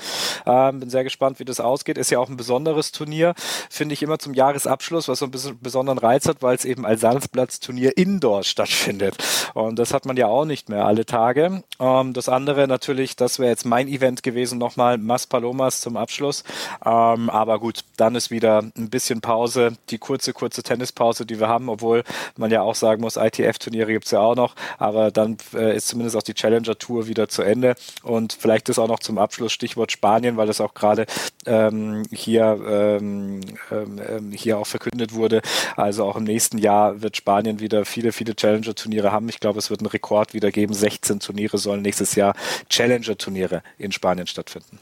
Ähm, 0.45 0.81
bin 0.81 0.89
sehr 0.89 1.05
gespannt, 1.05 1.39
wie 1.39 1.45
das 1.45 1.61
ausgeht. 1.61 1.97
Ist 1.97 2.11
ja 2.11 2.19
auch 2.19 2.27
ein 2.27 2.35
besonderes 2.35 2.91
Turnier, 2.91 3.33
finde 3.69 3.93
ich 3.93 4.03
immer 4.03 4.19
zum 4.19 4.33
Jahresabschluss, 4.33 5.07
was 5.07 5.19
so 5.19 5.25
ein 5.25 5.31
bisschen 5.31 5.57
besonderen 5.61 5.99
Reiz 5.99 6.27
hat, 6.27 6.41
weil 6.41 6.55
es 6.55 6.65
eben 6.65 6.85
als 6.85 6.99
Salzplatz-Turnier 6.99 7.95
indoor 7.95 8.43
stattfindet. 8.43 9.15
Und 9.53 9.79
das 9.79 9.93
hat 9.93 10.05
man 10.05 10.17
ja 10.17 10.27
auch 10.27 10.43
nicht 10.43 10.67
mehr 10.67 10.85
alle 10.85 11.05
Tage. 11.05 11.63
Ähm, 11.79 12.11
das 12.13 12.27
andere 12.27 12.67
natürlich, 12.67 13.15
das 13.15 13.39
wäre 13.39 13.51
jetzt 13.51 13.65
mein 13.65 13.87
Event 13.87 14.21
gewesen, 14.21 14.59
nochmal 14.59 14.97
Mas 14.97 15.27
Palomas 15.27 15.79
zum 15.79 15.95
Abschluss. 15.95 16.43
Ähm, 16.85 17.29
aber 17.29 17.59
gut, 17.59 17.85
dann 17.95 18.15
ist 18.15 18.31
wieder 18.31 18.63
ein 18.77 18.89
bisschen 18.89 19.21
Pause, 19.21 19.77
die 19.91 19.97
kurze, 19.97 20.33
kurze 20.33 20.61
Tennispause, 20.61 21.25
die 21.25 21.39
wir 21.39 21.47
haben, 21.47 21.69
obwohl 21.69 22.03
man 22.35 22.51
ja 22.51 22.63
auch 22.63 22.75
sagen 22.75 23.01
muss, 23.01 23.17
ITF-Turniere 23.29 23.91
gibt 23.91 24.05
es 24.05 24.11
ja 24.11 24.19
auch 24.19 24.35
noch, 24.35 24.55
aber 24.77 25.11
dann 25.11 25.37
äh, 25.53 25.75
ist 25.75 25.87
zumindest 25.87 26.15
auch 26.15 26.23
die 26.23 26.33
Challenger-Tour 26.33 27.07
wieder 27.07 27.29
zu 27.29 27.41
Ende 27.41 27.75
und 28.03 28.33
vielleicht 28.33 28.69
ist 28.69 28.79
auch 28.79 28.87
noch 28.87 28.99
zum 28.99 29.17
Abschluss 29.17 29.53
Stichwort 29.53 29.91
Spanien, 29.91 30.37
weil 30.37 30.47
das 30.47 30.61
auch 30.61 30.73
gerade 30.73 31.05
ähm, 31.45 32.03
hier, 32.11 32.59
ähm, 32.67 33.41
ähm, 33.71 34.01
ähm, 34.07 34.31
hier 34.31 34.57
auch 34.57 34.67
verkündet 34.67 35.13
wurde. 35.13 35.41
Also 35.75 36.05
auch 36.05 36.15
im 36.15 36.23
nächsten 36.23 36.57
Jahr 36.57 37.01
wird 37.01 37.17
Spanien 37.17 37.59
wieder 37.59 37.85
viele, 37.85 38.11
viele 38.11 38.35
Challenger-Turniere 38.35 39.11
haben. 39.11 39.29
Ich 39.29 39.39
glaube, 39.39 39.59
es 39.59 39.69
wird 39.69 39.81
einen 39.81 39.87
Rekord 39.87 40.33
wieder 40.33 40.51
geben. 40.51 40.73
16 40.73 41.19
Turniere 41.19 41.57
sollen 41.57 41.81
nächstes 41.81 42.15
Jahr 42.15 42.35
Challenger-Turniere 42.69 43.63
in 43.77 43.91
Spanien 43.91 44.27
stattfinden. 44.27 44.79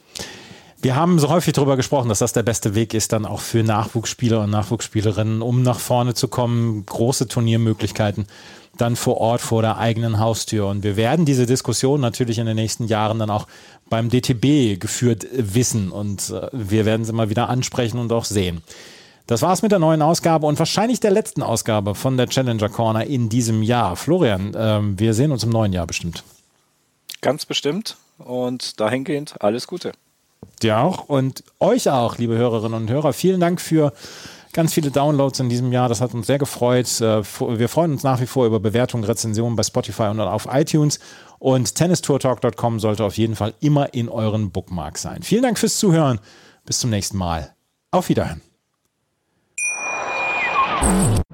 Wir 0.79 0.95
haben 0.95 1.17
so 1.17 1.29
häufig 1.29 1.53
darüber 1.53 1.75
gesprochen, 1.75 2.09
dass 2.09 2.19
das 2.19 2.33
der 2.33 2.43
beste 2.43 2.75
Weg 2.75 2.93
ist, 2.93 3.11
dann 3.11 3.25
auch 3.25 3.39
für 3.39 3.63
Nachwuchsspieler 3.63 4.41
und 4.41 4.51
Nachwuchsspielerinnen, 4.51 5.41
um 5.41 5.63
nach 5.63 5.79
vorne 5.79 6.13
zu 6.13 6.27
kommen, 6.27 6.85
große 6.85 7.27
Turniermöglichkeiten 7.27 8.27
dann 8.77 8.95
vor 8.95 9.17
Ort 9.17 9.41
vor 9.41 9.61
der 9.61 9.77
eigenen 9.77 10.19
Haustür. 10.19 10.67
Und 10.67 10.83
wir 10.83 10.95
werden 10.95 11.25
diese 11.25 11.45
Diskussion 11.45 12.01
natürlich 12.01 12.39
in 12.39 12.45
den 12.45 12.55
nächsten 12.55 12.85
Jahren 12.85 13.19
dann 13.19 13.29
auch 13.29 13.47
beim 13.89 14.09
DTB 14.09 14.79
geführt 14.79 15.25
wissen 15.31 15.91
und 15.91 16.29
äh, 16.29 16.49
wir 16.51 16.85
werden 16.85 17.05
sie 17.05 17.13
mal 17.13 17.29
wieder 17.29 17.49
ansprechen 17.49 17.99
und 17.99 18.11
auch 18.11 18.25
sehen. 18.25 18.61
Das 19.27 19.41
war's 19.41 19.61
mit 19.61 19.71
der 19.71 19.79
neuen 19.79 20.01
Ausgabe 20.01 20.45
und 20.45 20.57
wahrscheinlich 20.57 20.99
der 20.99 21.11
letzten 21.11 21.43
Ausgabe 21.43 21.95
von 21.95 22.15
der 22.15 22.27
Challenger 22.27 22.69
Corner 22.69 23.05
in 23.05 23.27
diesem 23.29 23.61
Jahr. 23.61 23.95
Florian, 23.95 24.53
ähm, 24.57 24.99
wir 24.99 25.13
sehen 25.13 25.31
uns 25.31 25.43
im 25.43 25.49
neuen 25.49 25.73
Jahr 25.73 25.87
bestimmt. 25.87 26.23
Ganz 27.21 27.45
bestimmt 27.45 27.97
und 28.19 28.79
dahingehend 28.79 29.41
alles 29.41 29.67
Gute. 29.67 29.91
Dir 30.61 30.79
auch 30.79 31.09
und 31.09 31.43
euch 31.59 31.89
auch, 31.89 32.17
liebe 32.17 32.37
Hörerinnen 32.37 32.81
und 32.81 32.89
Hörer. 32.89 33.13
Vielen 33.13 33.39
Dank 33.39 33.61
für 33.61 33.93
ganz 34.53 34.73
viele 34.73 34.89
Downloads 34.89 35.39
in 35.39 35.49
diesem 35.49 35.71
Jahr. 35.71 35.87
Das 35.87 36.01
hat 36.01 36.13
uns 36.13 36.27
sehr 36.27 36.39
gefreut. 36.39 36.99
Äh, 36.99 37.23
wir 37.23 37.69
freuen 37.69 37.91
uns 37.91 38.03
nach 38.03 38.19
wie 38.21 38.25
vor 38.25 38.45
über 38.45 38.59
Bewertungen, 38.59 39.03
Rezensionen 39.03 39.55
bei 39.55 39.63
Spotify 39.63 40.03
und 40.03 40.19
auf 40.19 40.47
iTunes. 40.51 40.99
Und 41.39 41.75
tennistourtalk.com 41.75 42.79
sollte 42.79 43.03
auf 43.03 43.17
jeden 43.17 43.35
Fall 43.35 43.53
immer 43.59 43.93
in 43.93 44.09
euren 44.09 44.49
Bookmarks 44.49 45.03
sein. 45.03 45.21
Vielen 45.21 45.43
Dank 45.43 45.59
fürs 45.59 45.77
Zuhören. 45.77 46.19
Bis 46.65 46.79
zum 46.79 46.89
nächsten 46.89 47.17
Mal. 47.17 47.53
Auf 47.91 48.09
Wiederhören. 48.09 48.41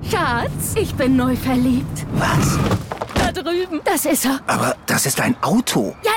Schatz, 0.10 0.76
ich 0.76 0.94
bin 0.96 1.16
neu 1.16 1.36
verliebt. 1.36 2.06
Was? 2.14 2.58
Da 3.16 3.32
drüben. 3.32 3.82
Das 3.86 4.06
ist 4.06 4.26
er. 4.26 4.40
Aber 4.48 4.76
das 4.86 5.06
ist 5.06 5.20
ein 5.22 5.36
Auto. 5.42 5.96
Ja, 6.04 6.12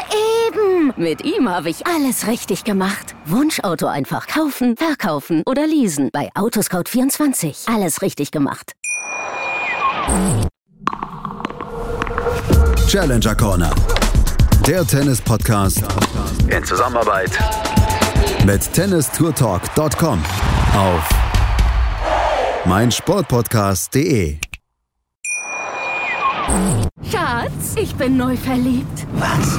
eben. 0.48 0.92
Mit 0.96 1.24
ihm 1.24 1.48
habe 1.48 1.70
ich 1.70 1.86
alles 1.86 2.26
richtig 2.26 2.64
gemacht. 2.64 3.14
Wunschauto 3.24 3.86
einfach 3.86 4.26
kaufen, 4.26 4.76
verkaufen 4.76 5.42
oder 5.46 5.66
leasen. 5.66 6.10
Bei 6.12 6.30
Autoscout24. 6.34 7.72
Alles 7.72 8.02
richtig 8.02 8.30
gemacht. 8.30 8.72
Challenger 12.88 13.34
Corner. 13.34 13.74
Der 14.66 14.86
Tennis-Podcast 14.86 15.84
in 16.48 16.64
Zusammenarbeit 16.64 17.30
mit 18.44 18.72
tennistourtalk.com 18.72 20.22
auf 20.76 21.08
meinsportpodcast.de. 22.64 24.38
Schatz, 27.10 27.74
ich 27.76 27.94
bin 27.94 28.16
neu 28.16 28.36
verliebt. 28.36 29.06
Was? 29.14 29.58